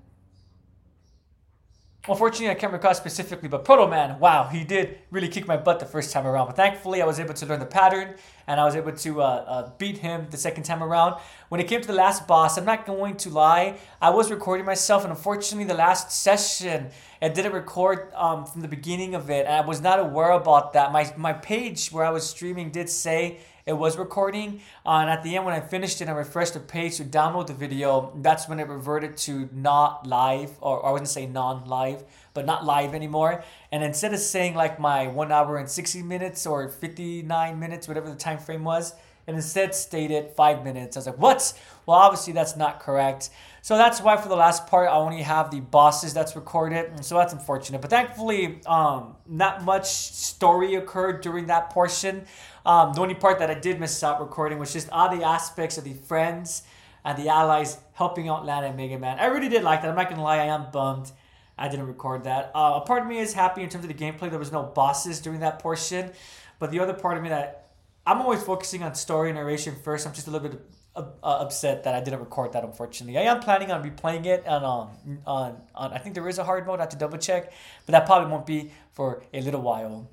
Unfortunately, 2.06 2.50
I 2.50 2.54
can't 2.54 2.70
recall 2.70 2.92
specifically, 2.92 3.49
but 3.49 3.64
Proto 3.64 3.88
Man, 3.88 4.18
wow, 4.18 4.44
he 4.49 4.62
did 4.62 4.99
really 5.11 5.28
kick 5.28 5.49
my 5.49 5.56
butt 5.56 5.80
the 5.80 5.87
first 5.87 6.12
time 6.12 6.26
around. 6.26 6.49
But 6.49 6.56
thankfully, 6.56 7.00
I 7.00 7.06
was 7.06 7.18
able 7.18 7.32
to 7.32 7.46
learn 7.46 7.61
the 7.61 7.66
pattern 7.66 8.16
and 8.46 8.61
I 8.61 8.64
was 8.66 8.76
able 8.76 8.92
to 8.92 9.23
uh, 9.23 9.25
uh, 9.25 9.70
beat 9.78 9.99
him 9.99 10.26
the 10.30 10.37
second 10.37 10.64
time 10.64 10.82
around. 10.82 11.18
When 11.49 11.62
it 11.62 11.66
came 11.66 11.80
to 11.80 11.87
the 11.87 11.94
last 11.94 12.26
boss, 12.26 12.58
I'm 12.58 12.66
not 12.66 12.84
going 12.84 13.16
to 13.16 13.30
lie, 13.30 13.78
I 14.02 14.11
was 14.11 14.30
recording 14.30 14.66
myself, 14.66 15.04
and 15.04 15.12
unfortunately, 15.12 15.64
the 15.64 15.78
last 15.78 16.12
session, 16.12 16.90
it 17.23 17.32
didn't 17.32 17.52
record 17.52 18.12
um, 18.14 18.44
from 18.44 18.61
the 18.61 18.68
beginning 18.68 19.14
of 19.14 19.30
it, 19.30 19.46
and 19.46 19.54
I 19.54 19.62
was 19.62 19.80
not 19.80 19.99
aware 19.99 20.32
about 20.32 20.75
that. 20.75 20.92
My, 20.92 21.11
my 21.16 21.32
page 21.32 21.88
where 21.88 22.04
I 22.04 22.11
was 22.11 22.28
streaming 22.28 22.70
did 22.70 22.90
say 22.90 23.38
it 23.66 23.73
was 23.73 23.97
recording. 23.97 24.61
Uh, 24.85 24.99
and 25.00 25.11
at 25.11 25.23
the 25.23 25.37
end, 25.37 25.44
when 25.44 25.54
I 25.54 25.61
finished 25.61 26.00
it, 26.00 26.09
I 26.09 26.12
refreshed 26.12 26.54
the 26.54 26.61
page 26.61 26.97
to 26.99 27.04
download 27.04 27.47
the 27.47 27.54
video. 27.54 28.12
That's 28.16 28.49
when 28.49 28.61
it 28.61 28.68
reverted 28.68 29.16
to 29.18 29.49
not 29.52 30.06
live, 30.06 30.50
or, 30.61 30.80
or 30.80 30.87
I 30.88 30.92
wouldn't 30.92 31.09
say 31.09 31.26
non 31.26 31.64
live, 31.64 32.04
but 32.35 32.44
not 32.44 32.64
live 32.64 32.94
anymore. 32.94 33.42
And 33.73 33.83
instead 33.83 34.12
of 34.12 34.21
saying 34.21 34.54
like 34.54 34.78
my 34.78 35.06
one 35.06 35.33
hour 35.33 35.56
and 35.56 35.68
60 35.68 36.02
minutes 36.02 36.47
or 36.47 36.68
59 36.68 37.59
minutes, 37.59 37.88
whatever 37.88 38.11
the 38.11 38.16
time 38.16 38.38
frame 38.38 38.64
was, 38.64 38.94
and 39.26 39.37
instead 39.37 39.75
stated 39.75 40.31
five 40.31 40.64
minutes. 40.64 40.97
I 40.97 41.00
was 41.00 41.07
like, 41.07 41.19
what? 41.19 41.61
Well, 41.87 41.97
obviously 41.97 42.33
that's 42.33 42.57
not 42.57 42.81
correct. 42.81 43.31
So 43.62 43.76
that's 43.78 44.00
why 44.00 44.16
for 44.16 44.28
the 44.28 44.37
last 44.37 44.66
part, 44.66 44.88
I 44.88 44.95
only 44.95 45.23
have 45.23 45.50
the 45.50 45.61
bosses 45.61 46.12
that's 46.12 46.37
recorded. 46.37 46.90
And 46.90 47.04
so 47.04 47.16
that's 47.16 47.33
unfortunate. 47.33 47.81
But 47.81 47.90
thankfully, 47.90 48.61
um, 48.66 49.16
not 49.26 49.64
much 49.64 49.87
story 49.87 50.75
occurred 50.75 51.23
during 51.23 51.47
that 51.47 51.71
portion. 51.71 52.26
Um, 52.66 52.93
the 52.93 53.00
only 53.00 53.14
part 53.14 53.38
that 53.38 53.50
I 53.50 53.54
did 53.54 53.81
miss 53.81 54.02
out 54.02 54.21
recording 54.21 54.59
was 54.59 54.73
just 54.73 54.90
all 54.90 55.14
the 55.14 55.25
aspects 55.25 55.78
of 55.78 55.85
the 55.85 55.95
friends 55.95 56.62
and 57.04 57.19
the 57.19 57.28
allies 57.28 57.78
helping 57.93 58.28
out 58.28 58.45
Lan 58.45 58.64
and 58.64 58.76
Mega 58.76 58.99
Man. 58.99 59.19
I 59.19 59.26
really 59.26 59.49
did 59.49 59.62
like 59.62 59.83
that. 59.83 59.88
I'm 59.88 59.97
not 59.97 60.09
gonna 60.09 60.23
lie, 60.23 60.38
I 60.38 60.47
am 60.47 60.71
bummed. 60.73 61.12
I 61.57 61.69
didn't 61.69 61.87
record 61.87 62.25
that. 62.25 62.50
Uh, 62.54 62.81
a 62.83 62.87
part 62.87 63.02
of 63.02 63.09
me 63.09 63.19
is 63.19 63.33
happy 63.33 63.62
in 63.62 63.69
terms 63.69 63.85
of 63.85 63.88
the 63.88 63.95
gameplay. 63.95 64.28
There 64.31 64.38
was 64.38 64.50
no 64.50 64.62
bosses 64.62 65.21
during 65.21 65.40
that 65.40 65.59
portion, 65.61 66.11
but 66.59 66.71
the 66.71 66.81
other 66.81 66.95
part 66.95 67.16
of 67.16 67.23
me 67.23 67.28
that 67.28 67.63
I'm 68.06 68.20
always 68.20 68.42
focusing 68.42 68.82
on 68.82 68.94
story 68.94 69.32
narration 69.32 69.76
first. 69.82 70.06
I'm 70.06 70.12
just 70.12 70.26
a 70.26 70.30
little 70.30 70.49
bit 70.49 70.61
uh, 70.94 71.02
upset 71.23 71.84
that 71.84 71.94
I 71.94 72.00
didn't 72.00 72.20
record 72.20 72.52
that. 72.52 72.64
Unfortunately, 72.64 73.18
I 73.18 73.23
am 73.23 73.40
planning 73.40 73.70
on 73.70 73.82
replaying 73.82 74.26
it 74.26 74.46
on 74.46 74.64
um 74.64 75.18
on 75.26 75.62
on. 75.75 75.92
I 75.92 75.99
think 75.99 76.14
there 76.14 76.28
is 76.28 76.38
a 76.38 76.44
hard 76.44 76.66
mode. 76.66 76.80
I 76.80 76.82
have 76.82 76.90
to 76.90 76.96
double 76.96 77.18
check, 77.18 77.52
but 77.87 77.92
that 77.92 78.06
probably 78.06 78.30
won't 78.30 78.46
be 78.46 78.70
for 78.92 79.23
a 79.32 79.40
little 79.40 79.62
while. 79.62 80.08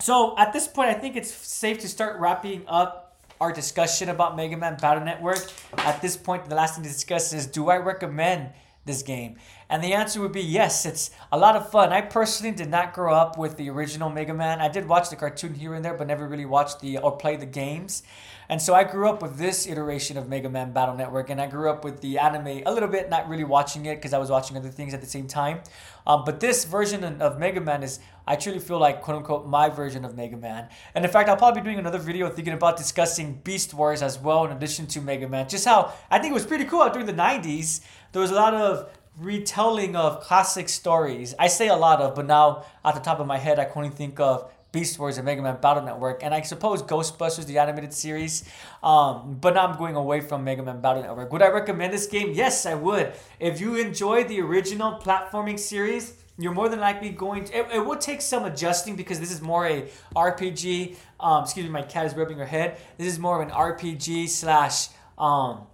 So 0.00 0.36
at 0.36 0.52
this 0.52 0.68
point, 0.68 0.90
I 0.90 0.94
think 0.94 1.16
it's 1.16 1.32
safe 1.32 1.80
to 1.80 1.88
start 1.88 2.20
wrapping 2.20 2.64
up 2.66 3.16
our 3.40 3.52
discussion 3.52 4.08
about 4.08 4.36
Mega 4.36 4.56
Man 4.56 4.76
Battle 4.76 5.04
Network. 5.04 5.44
At 5.78 6.00
this 6.02 6.16
point, 6.16 6.48
the 6.48 6.54
last 6.54 6.74
thing 6.74 6.84
to 6.84 6.90
discuss 6.90 7.32
is 7.32 7.46
do 7.46 7.68
I 7.68 7.76
recommend 7.78 8.50
this 8.84 9.02
game? 9.02 9.36
And 9.72 9.82
the 9.82 9.94
answer 9.94 10.20
would 10.20 10.32
be 10.32 10.42
yes, 10.42 10.84
it's 10.84 11.10
a 11.32 11.38
lot 11.38 11.56
of 11.56 11.70
fun. 11.70 11.94
I 11.94 12.02
personally 12.02 12.54
did 12.54 12.68
not 12.68 12.92
grow 12.92 13.14
up 13.14 13.38
with 13.38 13.56
the 13.56 13.70
original 13.70 14.10
Mega 14.10 14.34
Man. 14.34 14.60
I 14.60 14.68
did 14.68 14.86
watch 14.86 15.08
the 15.08 15.16
cartoon 15.16 15.54
here 15.54 15.72
and 15.72 15.82
there, 15.82 15.94
but 15.94 16.06
never 16.06 16.28
really 16.28 16.44
watched 16.44 16.80
the 16.80 16.98
or 16.98 17.16
played 17.16 17.40
the 17.40 17.46
games. 17.46 18.02
And 18.50 18.60
so 18.60 18.74
I 18.74 18.84
grew 18.84 19.08
up 19.08 19.22
with 19.22 19.38
this 19.38 19.66
iteration 19.66 20.18
of 20.18 20.28
Mega 20.28 20.50
Man 20.50 20.72
Battle 20.72 20.94
Network, 20.94 21.30
and 21.30 21.40
I 21.40 21.46
grew 21.46 21.70
up 21.70 21.84
with 21.84 22.02
the 22.02 22.18
anime 22.18 22.64
a 22.66 22.70
little 22.70 22.88
bit, 22.90 23.08
not 23.08 23.30
really 23.30 23.44
watching 23.44 23.86
it 23.86 23.94
because 23.96 24.12
I 24.12 24.18
was 24.18 24.28
watching 24.28 24.58
other 24.58 24.68
things 24.68 24.92
at 24.92 25.00
the 25.00 25.06
same 25.06 25.26
time. 25.26 25.62
Um, 26.06 26.24
but 26.26 26.38
this 26.38 26.66
version 26.66 27.02
of 27.22 27.38
Mega 27.38 27.62
Man 27.62 27.82
is, 27.82 27.98
I 28.26 28.36
truly 28.36 28.58
feel 28.58 28.78
like, 28.78 29.00
quote 29.00 29.16
unquote, 29.16 29.46
my 29.46 29.70
version 29.70 30.04
of 30.04 30.14
Mega 30.14 30.36
Man. 30.36 30.68
And 30.94 31.02
in 31.02 31.10
fact, 31.10 31.30
I'll 31.30 31.38
probably 31.38 31.62
be 31.62 31.68
doing 31.68 31.78
another 31.78 31.98
video 31.98 32.28
thinking 32.28 32.52
about 32.52 32.76
discussing 32.76 33.40
Beast 33.42 33.72
Wars 33.72 34.02
as 34.02 34.18
well, 34.18 34.44
in 34.44 34.52
addition 34.52 34.86
to 34.88 35.00
Mega 35.00 35.26
Man. 35.26 35.48
Just 35.48 35.64
how 35.64 35.94
I 36.10 36.18
think 36.18 36.32
it 36.32 36.34
was 36.34 36.44
pretty 36.44 36.66
cool 36.66 36.82
out 36.82 36.92
during 36.92 37.06
the 37.06 37.14
90s. 37.14 37.80
There 38.12 38.20
was 38.20 38.30
a 38.30 38.34
lot 38.34 38.52
of 38.52 38.90
retelling 39.18 39.96
of 39.96 40.20
classic 40.20 40.68
stories. 40.68 41.34
I 41.38 41.48
say 41.48 41.68
a 41.68 41.76
lot 41.76 42.00
of, 42.00 42.14
but 42.14 42.26
now 42.26 42.64
at 42.84 42.94
the 42.94 43.00
top 43.00 43.20
of 43.20 43.26
my 43.26 43.38
head, 43.38 43.58
I 43.58 43.64
can 43.64 43.84
only 43.84 43.90
think 43.90 44.18
of 44.20 44.50
Beast 44.72 44.98
Wars 44.98 45.18
and 45.18 45.26
Mega 45.26 45.42
Man 45.42 45.58
Battle 45.60 45.82
Network, 45.82 46.24
and 46.24 46.34
I 46.34 46.40
suppose 46.40 46.82
Ghostbusters, 46.82 47.44
the 47.44 47.58
animated 47.58 47.92
series. 47.92 48.44
Um, 48.82 49.36
but 49.38 49.54
now 49.54 49.66
I'm 49.66 49.76
going 49.76 49.96
away 49.96 50.20
from 50.20 50.44
Mega 50.44 50.62
Man 50.62 50.80
Battle 50.80 51.02
Network. 51.02 51.30
Would 51.30 51.42
I 51.42 51.48
recommend 51.48 51.92
this 51.92 52.06
game? 52.06 52.32
Yes, 52.32 52.64
I 52.64 52.74
would. 52.74 53.12
If 53.38 53.60
you 53.60 53.76
enjoy 53.76 54.24
the 54.24 54.40
original 54.40 54.98
platforming 54.98 55.58
series, 55.58 56.14
you're 56.38 56.52
more 56.52 56.70
than 56.70 56.80
likely 56.80 57.10
going 57.10 57.44
to. 57.44 57.58
It, 57.58 57.66
it 57.74 57.86
would 57.86 58.00
take 58.00 58.22
some 58.22 58.44
adjusting 58.44 58.96
because 58.96 59.20
this 59.20 59.30
is 59.30 59.42
more 59.42 59.66
a 59.66 59.90
RPG. 60.16 60.96
Um, 61.20 61.44
excuse 61.44 61.66
me, 61.66 61.70
my 61.70 61.82
cat 61.82 62.06
is 62.06 62.14
rubbing 62.14 62.38
her 62.38 62.46
head. 62.46 62.78
This 62.96 63.08
is 63.08 63.18
more 63.18 63.40
of 63.42 63.46
an 63.46 63.54
RPG 63.54 64.30
slash 64.30 64.88
um, 65.18 65.66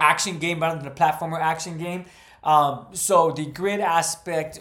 action 0.00 0.40
game 0.40 0.58
rather 0.60 0.78
than 0.78 0.88
a 0.88 0.94
platformer 0.94 1.40
action 1.40 1.78
game. 1.78 2.06
Um, 2.42 2.86
so 2.92 3.32
the 3.32 3.46
grid 3.46 3.80
aspect 3.80 4.60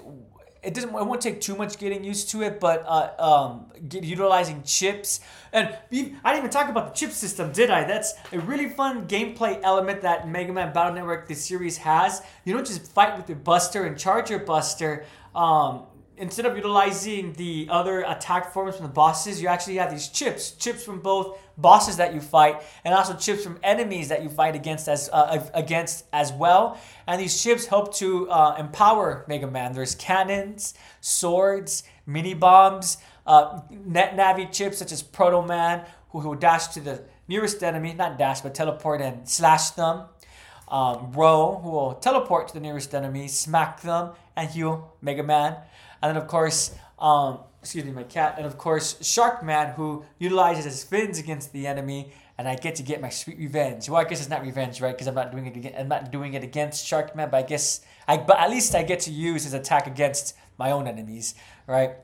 it 0.62 0.74
doesn't 0.74 0.89
it 0.89 1.05
won't 1.05 1.21
take 1.21 1.39
too 1.39 1.55
much 1.55 1.77
getting 1.77 2.03
used 2.03 2.29
to 2.31 2.41
it 2.41 2.59
but 2.59 2.83
uh, 2.86 3.12
um, 3.17 3.71
get, 3.88 4.03
utilizing 4.03 4.62
chips. 4.63 5.21
And 5.53 5.67
i 5.67 5.77
didn't 5.89 6.19
even 6.25 6.50
talk 6.50 6.69
about 6.69 6.93
the 6.93 7.00
chip 7.00 7.12
system 7.12 7.51
did 7.51 7.69
i? 7.69 7.83
That's 7.83 8.13
a 8.31 8.39
really 8.39 8.69
fun 8.69 9.07
gameplay 9.07 9.59
element 9.63 10.01
that 10.01 10.27
mega 10.27 10.51
man 10.51 10.74
battle 10.74 10.93
network 10.93 11.27
the 11.27 11.36
series 11.36 11.77
has. 11.77 12.21
You 12.43 12.53
don't 12.53 12.67
just 12.67 12.91
fight 12.91 13.17
with 13.17 13.29
your 13.29 13.38
buster 13.38 13.86
and 13.86 13.98
charge 13.98 14.29
your 14.29 14.39
buster 14.39 15.05
um, 15.33 15.83
instead 16.19 16.45
of 16.45 16.55
utilizing 16.55 17.33
the 17.33 17.67
other 17.71 18.01
attack 18.01 18.53
forms 18.53 18.75
from 18.75 18.85
the 18.85 18.91
bosses, 18.91 19.41
you 19.41 19.47
actually 19.47 19.77
have 19.77 19.89
these 19.89 20.09
chips, 20.09 20.51
chips 20.51 20.83
from 20.83 20.99
both 20.99 21.39
bosses 21.57 21.97
that 21.97 22.13
you 22.13 22.19
fight, 22.19 22.61
and 22.83 22.93
also 22.93 23.15
chips 23.15 23.43
from 23.43 23.57
enemies 23.63 24.09
that 24.09 24.21
you 24.21 24.29
fight 24.29 24.55
against 24.55 24.88
as 24.88 25.09
uh, 25.11 25.49
against 25.53 26.05
as 26.13 26.31
well. 26.33 26.77
And 27.07 27.19
these 27.19 27.41
chips 27.41 27.65
help 27.65 27.95
to 27.95 28.29
uh, 28.29 28.55
empower 28.59 29.25
Mega 29.27 29.47
Man. 29.47 29.73
There's 29.73 29.95
cannons, 29.95 30.73
swords, 31.01 31.83
mini 32.05 32.33
bombs, 32.33 32.97
uh, 33.25 33.61
net 33.69 34.15
navi 34.15 34.51
chips 34.51 34.77
such 34.77 34.91
as 34.91 35.01
Proto 35.01 35.41
Man, 35.41 35.85
who 36.09 36.19
will 36.19 36.35
dash 36.35 36.67
to 36.67 36.81
the 36.81 37.03
nearest 37.27 37.63
enemy, 37.63 37.93
not 37.93 38.17
dash, 38.17 38.41
but 38.41 38.53
teleport 38.53 39.01
and 39.01 39.27
slash 39.27 39.69
them. 39.71 40.05
Um, 40.69 41.13
who 41.13 41.71
will 41.71 41.95
teleport 41.95 42.49
to 42.49 42.53
the 42.53 42.59
nearest 42.59 42.93
enemy, 42.93 43.27
smack 43.27 43.81
them, 43.81 44.11
and 44.35 44.49
heal 44.49 44.93
Mega 45.01 45.23
Man. 45.23 45.57
And 46.01 46.15
then, 46.15 46.21
of 46.21 46.27
course, 46.27 46.75
um, 46.99 47.39
excuse 47.61 47.85
me, 47.85 47.91
my 47.91 48.03
cat. 48.03 48.35
And 48.38 48.45
of 48.45 48.57
course, 48.57 49.03
Shark 49.05 49.43
Man, 49.43 49.73
who 49.73 50.05
utilizes 50.19 50.65
his 50.65 50.83
fins 50.83 51.17
against 51.17 51.53
the 51.53 51.65
enemy, 51.65 52.11
and 52.38 52.47
I 52.47 52.55
get 52.55 52.75
to 52.75 52.83
get 52.83 53.01
my 53.01 53.09
sweet 53.09 53.38
revenge. 53.38 53.89
Well, 53.89 53.99
I 53.99 54.05
guess 54.05 54.19
it's 54.21 54.29
not 54.29 54.43
revenge, 54.43 54.79
right? 54.79 54.93
Because 54.93 55.07
I'm 55.07 55.15
not 55.15 55.31
doing 55.31 55.47
it 55.47 55.57
again. 55.57 55.73
I'm 55.77 55.89
not 55.89 56.11
doing 56.11 56.35
it 56.35 56.43
against 56.43 56.85
Shark 56.85 57.15
Man, 57.15 57.29
but 57.29 57.38
I 57.38 57.43
guess 57.43 57.81
I. 58.07 58.17
But 58.17 58.39
at 58.39 58.49
least 58.49 58.75
I 58.75 58.83
get 58.83 59.01
to 59.01 59.11
use 59.11 59.43
his 59.43 59.53
attack 59.53 59.88
against 59.88 60.35
my 60.57 60.71
own 60.71 60.88
enemies, 60.88 61.35
right? 61.67 61.95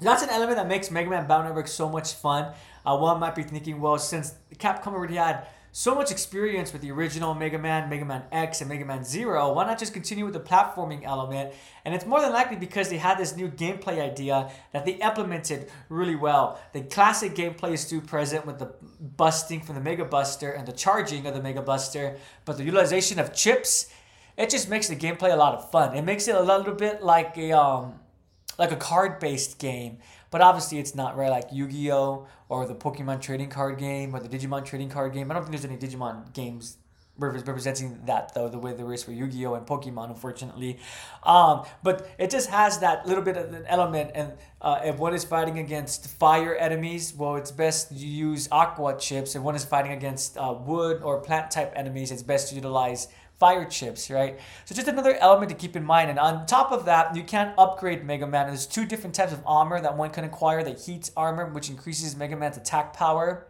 That's 0.00 0.22
an 0.22 0.30
element 0.30 0.56
that 0.56 0.66
makes 0.66 0.90
Mega 0.90 1.10
Man 1.10 1.28
Battle 1.28 1.44
Network 1.44 1.68
so 1.68 1.88
much 1.88 2.14
fun. 2.14 2.52
Uh, 2.84 2.96
one 2.96 3.20
might 3.20 3.34
be 3.34 3.42
thinking, 3.42 3.80
well, 3.80 3.98
since 3.98 4.34
Capcom 4.56 4.94
already 4.94 5.16
had 5.16 5.46
so 5.72 5.94
much 5.94 6.10
experience 6.10 6.72
with 6.72 6.82
the 6.82 6.90
original 6.90 7.34
Mega 7.34 7.58
Man, 7.58 7.88
Mega 7.88 8.04
Man 8.04 8.24
X, 8.32 8.60
and 8.60 8.68
Mega 8.68 8.84
Man 8.84 9.04
Zero, 9.04 9.52
why 9.52 9.64
not 9.66 9.78
just 9.78 9.92
continue 9.92 10.24
with 10.24 10.34
the 10.34 10.40
platforming 10.40 11.04
element? 11.04 11.54
And 11.84 11.94
it's 11.94 12.04
more 12.04 12.20
than 12.20 12.32
likely 12.32 12.56
because 12.56 12.88
they 12.88 12.98
had 12.98 13.18
this 13.18 13.36
new 13.36 13.48
gameplay 13.48 14.00
idea 14.00 14.50
that 14.72 14.84
they 14.84 14.94
implemented 14.94 15.70
really 15.88 16.16
well. 16.16 16.60
The 16.72 16.82
classic 16.82 17.34
gameplay 17.34 17.74
is 17.74 17.82
still 17.82 18.00
present 18.00 18.46
with 18.46 18.58
the 18.58 18.72
busting 19.16 19.60
from 19.60 19.76
the 19.76 19.80
Mega 19.80 20.04
Buster 20.04 20.50
and 20.50 20.66
the 20.66 20.72
charging 20.72 21.26
of 21.26 21.34
the 21.34 21.42
Mega 21.42 21.62
Buster, 21.62 22.16
but 22.44 22.56
the 22.56 22.64
utilization 22.64 23.20
of 23.20 23.32
chips, 23.32 23.92
it 24.36 24.50
just 24.50 24.68
makes 24.68 24.88
the 24.88 24.96
gameplay 24.96 25.32
a 25.32 25.36
lot 25.36 25.54
of 25.54 25.70
fun. 25.70 25.96
It 25.96 26.02
makes 26.02 26.26
it 26.26 26.34
a 26.34 26.42
little 26.42 26.74
bit 26.74 27.02
like 27.02 27.36
a 27.38 27.52
um, 27.52 28.00
like 28.58 28.72
a 28.72 28.76
card-based 28.76 29.58
game 29.58 29.98
but 30.30 30.40
obviously, 30.40 30.78
it's 30.78 30.94
not 30.94 31.16
right 31.16 31.30
like 31.30 31.48
Yu 31.52 31.68
Gi 31.68 31.92
Oh! 31.92 32.26
or 32.48 32.66
the 32.66 32.74
Pokemon 32.74 33.20
trading 33.20 33.48
card 33.48 33.78
game 33.78 34.14
or 34.14 34.20
the 34.20 34.28
Digimon 34.28 34.64
trading 34.64 34.88
card 34.88 35.12
game. 35.12 35.30
I 35.30 35.34
don't 35.34 35.44
think 35.44 35.52
there's 35.52 35.64
any 35.64 35.76
Digimon 35.76 36.32
games 36.32 36.78
representing 37.20 38.00
that 38.06 38.34
though 38.34 38.48
the 38.48 38.58
way 38.58 38.72
there 38.72 38.92
is 38.92 39.04
for 39.04 39.12
Yu-Gi-Oh 39.12 39.54
and 39.54 39.66
Pokemon 39.66 40.08
unfortunately 40.10 40.78
um, 41.22 41.64
but 41.82 42.08
it 42.18 42.30
just 42.30 42.48
has 42.50 42.78
that 42.78 43.06
little 43.06 43.22
bit 43.22 43.36
of 43.36 43.52
an 43.52 43.64
element 43.66 44.12
and 44.14 44.32
uh, 44.60 44.80
if 44.84 44.98
one 44.98 45.14
is 45.14 45.24
fighting 45.24 45.58
against 45.58 46.06
fire 46.18 46.54
enemies 46.54 47.14
well 47.14 47.36
it's 47.36 47.50
best 47.50 47.92
you 47.92 48.08
use 48.08 48.48
aqua 48.50 48.98
chips 48.98 49.36
if 49.36 49.42
one 49.42 49.54
is 49.54 49.64
fighting 49.64 49.92
against 49.92 50.36
uh, 50.38 50.54
wood 50.58 51.02
or 51.02 51.20
plant 51.20 51.50
type 51.50 51.72
enemies 51.76 52.10
it's 52.10 52.22
best 52.22 52.48
to 52.48 52.54
utilize 52.54 53.08
fire 53.40 53.64
chips, 53.64 54.10
right? 54.10 54.38
So 54.66 54.74
just 54.74 54.86
another 54.86 55.16
element 55.16 55.48
to 55.48 55.56
keep 55.56 55.74
in 55.74 55.82
mind. 55.82 56.10
And 56.10 56.18
on 56.18 56.46
top 56.46 56.70
of 56.70 56.84
that, 56.84 57.16
you 57.16 57.24
can 57.24 57.54
upgrade 57.56 58.04
Mega 58.04 58.26
Man. 58.26 58.46
There's 58.46 58.66
two 58.66 58.84
different 58.84 59.14
types 59.16 59.32
of 59.32 59.42
armor 59.46 59.80
that 59.80 59.96
one 59.96 60.10
can 60.10 60.24
acquire. 60.24 60.62
The 60.62 60.74
Heat 60.74 61.10
armor, 61.16 61.46
which 61.46 61.70
increases 61.70 62.14
Mega 62.14 62.36
Man's 62.36 62.58
attack 62.58 62.92
power, 62.92 63.46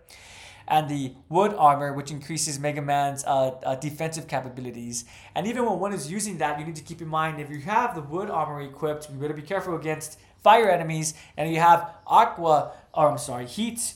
and 0.68 0.88
the 0.88 1.14
Wood 1.28 1.52
armor, 1.54 1.92
which 1.92 2.12
increases 2.12 2.60
Mega 2.60 2.80
Man's 2.80 3.24
uh, 3.24 3.58
uh, 3.64 3.74
defensive 3.74 4.28
capabilities. 4.28 5.04
And 5.34 5.48
even 5.48 5.66
when 5.66 5.80
one 5.80 5.92
is 5.92 6.10
using 6.10 6.38
that, 6.38 6.60
you 6.60 6.64
need 6.64 6.76
to 6.76 6.84
keep 6.84 7.02
in 7.02 7.08
mind 7.08 7.40
if 7.40 7.50
you 7.50 7.58
have 7.58 7.96
the 7.96 8.02
Wood 8.02 8.30
armor 8.30 8.62
equipped, 8.62 9.10
you 9.10 9.16
better 9.16 9.34
be 9.34 9.42
careful 9.42 9.74
against 9.74 10.20
fire 10.44 10.70
enemies. 10.70 11.14
And 11.36 11.52
you 11.52 11.58
have 11.58 11.90
Aqua, 12.06 12.72
or 12.94 13.10
I'm 13.10 13.18
sorry, 13.18 13.46
Heat 13.46 13.94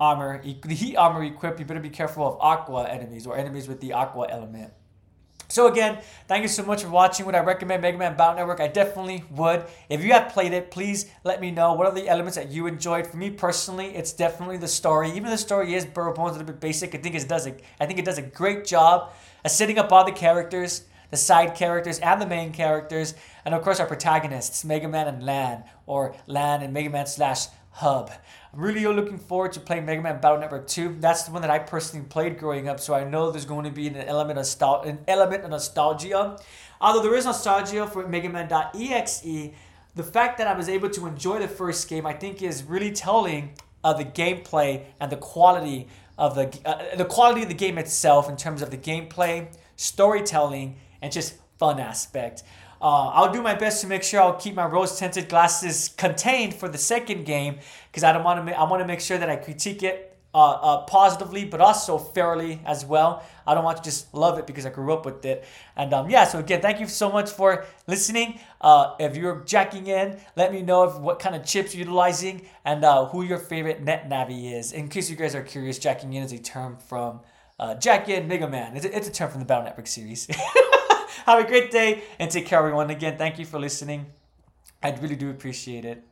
armor, 0.00 0.42
the 0.42 0.74
Heat 0.74 0.96
armor 0.96 1.22
equipped, 1.22 1.60
you 1.60 1.64
better 1.64 1.78
be 1.78 1.90
careful 1.90 2.26
of 2.26 2.40
Aqua 2.40 2.88
enemies 2.88 3.24
or 3.24 3.38
enemies 3.38 3.68
with 3.68 3.80
the 3.80 3.92
Aqua 3.92 4.26
element. 4.28 4.72
So 5.52 5.66
again, 5.66 5.98
thank 6.28 6.40
you 6.40 6.48
so 6.48 6.64
much 6.64 6.82
for 6.82 6.88
watching. 6.88 7.26
Would 7.26 7.34
I 7.34 7.40
recommend 7.40 7.82
Mega 7.82 7.98
Man 7.98 8.16
Battle 8.16 8.36
Network? 8.36 8.58
I 8.58 8.68
definitely 8.68 9.22
would. 9.32 9.66
If 9.90 10.02
you 10.02 10.14
have 10.14 10.32
played 10.32 10.54
it, 10.54 10.70
please 10.70 11.10
let 11.24 11.42
me 11.42 11.50
know 11.50 11.74
what 11.74 11.86
are 11.86 11.92
the 11.92 12.08
elements 12.08 12.36
that 12.36 12.50
you 12.50 12.66
enjoyed. 12.66 13.06
For 13.06 13.18
me 13.18 13.28
personally, 13.28 13.94
it's 13.94 14.14
definitely 14.14 14.56
the 14.56 14.66
story. 14.66 15.10
Even 15.10 15.28
the 15.28 15.36
story 15.36 15.74
is 15.74 15.84
Burrow 15.84 16.14
Bones 16.14 16.36
a 16.36 16.38
little 16.38 16.46
bit 16.46 16.58
basic. 16.58 16.94
I 16.94 16.98
think 16.98 17.14
it 17.14 17.28
does 17.28 17.46
a, 17.46 17.54
I 17.78 17.84
think 17.84 17.98
it 17.98 18.06
does 18.06 18.16
a 18.16 18.22
great 18.22 18.64
job 18.64 19.12
of 19.44 19.50
setting 19.50 19.78
up 19.78 19.92
all 19.92 20.06
the 20.06 20.12
characters, 20.12 20.86
the 21.10 21.18
side 21.18 21.54
characters, 21.54 21.98
and 21.98 22.18
the 22.18 22.26
main 22.26 22.54
characters, 22.54 23.12
and 23.44 23.54
of 23.54 23.60
course 23.60 23.78
our 23.78 23.86
protagonists, 23.86 24.64
Mega 24.64 24.88
Man 24.88 25.06
and 25.06 25.22
Lan, 25.22 25.64
or 25.84 26.16
Lan 26.26 26.62
and 26.62 26.72
Mega 26.72 26.88
Man 26.88 27.04
slash 27.04 27.48
Hub. 27.72 28.10
I'm 28.52 28.60
really 28.60 28.86
looking 28.86 29.18
forward 29.18 29.52
to 29.52 29.60
playing 29.60 29.86
Mega 29.86 30.02
Man 30.02 30.20
Battle 30.20 30.38
Network 30.38 30.66
2. 30.66 30.96
That's 31.00 31.22
the 31.22 31.32
one 31.32 31.42
that 31.42 31.50
I 31.50 31.58
personally 31.58 32.06
played 32.06 32.38
growing 32.38 32.68
up, 32.68 32.80
so 32.80 32.94
I 32.94 33.04
know 33.04 33.30
there's 33.30 33.46
going 33.46 33.64
to 33.64 33.70
be 33.70 33.88
an 33.88 33.96
element 33.96 34.38
of 34.38 34.44
nostal- 34.44 34.86
an 34.86 35.00
element 35.08 35.44
of 35.44 35.50
nostalgia. 35.50 36.36
Although 36.80 37.02
there 37.02 37.14
is 37.14 37.24
nostalgia 37.24 37.86
for 37.86 38.06
Mega 38.06 38.28
Man.exe, 38.28 39.22
the 39.94 40.02
fact 40.02 40.38
that 40.38 40.46
I 40.46 40.54
was 40.54 40.68
able 40.68 40.90
to 40.90 41.06
enjoy 41.06 41.38
the 41.38 41.48
first 41.48 41.88
game, 41.88 42.06
I 42.06 42.12
think, 42.12 42.42
is 42.42 42.62
really 42.62 42.92
telling 42.92 43.52
of 43.82 43.98
the 43.98 44.04
gameplay 44.04 44.84
and 45.00 45.10
the 45.10 45.16
quality 45.16 45.88
of 46.18 46.34
the 46.34 46.50
uh, 46.64 46.96
the 46.96 47.04
quality 47.04 47.42
of 47.42 47.48
the 47.48 47.54
game 47.54 47.78
itself 47.78 48.28
in 48.28 48.36
terms 48.36 48.62
of 48.62 48.70
the 48.70 48.76
gameplay, 48.76 49.48
storytelling, 49.76 50.76
and 51.00 51.10
just 51.10 51.34
fun 51.58 51.80
aspect. 51.80 52.42
Uh, 52.82 53.10
I'll 53.10 53.32
do 53.32 53.40
my 53.40 53.54
best 53.54 53.80
to 53.82 53.86
make 53.86 54.02
sure 54.02 54.20
I'll 54.20 54.34
keep 54.34 54.56
my 54.56 54.66
rose 54.66 54.98
tinted 54.98 55.28
glasses 55.28 55.88
contained 55.96 56.52
for 56.52 56.68
the 56.68 56.78
second 56.78 57.24
game 57.24 57.60
because 57.86 58.02
I 58.02 58.12
don't 58.12 58.24
want 58.24 58.44
to. 58.44 58.58
I 58.58 58.68
want 58.68 58.82
to 58.82 58.86
make 58.86 59.00
sure 59.00 59.18
that 59.18 59.30
I 59.30 59.36
critique 59.36 59.84
it 59.84 60.18
uh, 60.34 60.50
uh, 60.50 60.84
positively, 60.84 61.44
but 61.44 61.60
also 61.60 61.96
fairly 61.96 62.60
as 62.64 62.84
well. 62.84 63.22
I 63.46 63.54
don't 63.54 63.62
want 63.62 63.76
to 63.76 63.82
just 63.84 64.12
love 64.12 64.38
it 64.38 64.48
because 64.48 64.66
I 64.66 64.70
grew 64.70 64.92
up 64.92 65.04
with 65.04 65.24
it. 65.24 65.44
And 65.76 65.92
um, 65.94 66.10
yeah, 66.10 66.24
so 66.24 66.40
again, 66.40 66.60
thank 66.60 66.80
you 66.80 66.88
so 66.88 67.12
much 67.12 67.30
for 67.30 67.66
listening. 67.86 68.40
Uh, 68.60 68.94
if 68.98 69.16
you're 69.16 69.44
jacking 69.44 69.86
in, 69.86 70.18
let 70.34 70.52
me 70.52 70.62
know 70.62 70.84
if, 70.84 70.96
what 70.96 71.18
kind 71.18 71.36
of 71.36 71.44
chips 71.44 71.74
you're 71.74 71.84
utilizing 71.86 72.46
and 72.64 72.84
uh, 72.84 73.04
who 73.06 73.22
your 73.22 73.38
favorite 73.38 73.82
net 73.82 74.08
NetNavi 74.08 74.54
is. 74.58 74.72
In 74.72 74.88
case 74.88 75.08
you 75.08 75.16
guys 75.16 75.34
are 75.34 75.42
curious, 75.42 75.78
jacking 75.78 76.14
in 76.14 76.22
is 76.22 76.32
a 76.32 76.38
term 76.38 76.78
from 76.78 77.20
uh, 77.60 77.74
Jack 77.76 78.08
in 78.08 78.26
Mega 78.26 78.48
Man. 78.48 78.76
It's 78.76 78.86
a, 78.86 78.96
it's 78.96 79.08
a 79.08 79.12
term 79.12 79.30
from 79.30 79.40
the 79.40 79.46
Battle 79.46 79.64
Network 79.64 79.86
series. 79.86 80.26
Have 81.26 81.44
a 81.44 81.46
great 81.46 81.70
day 81.70 82.02
and 82.18 82.30
take 82.30 82.46
care, 82.46 82.58
everyone. 82.58 82.90
Again, 82.90 83.18
thank 83.18 83.38
you 83.38 83.44
for 83.44 83.58
listening. 83.58 84.06
I 84.82 84.90
really 84.90 85.16
do 85.16 85.30
appreciate 85.30 85.84
it. 85.84 86.02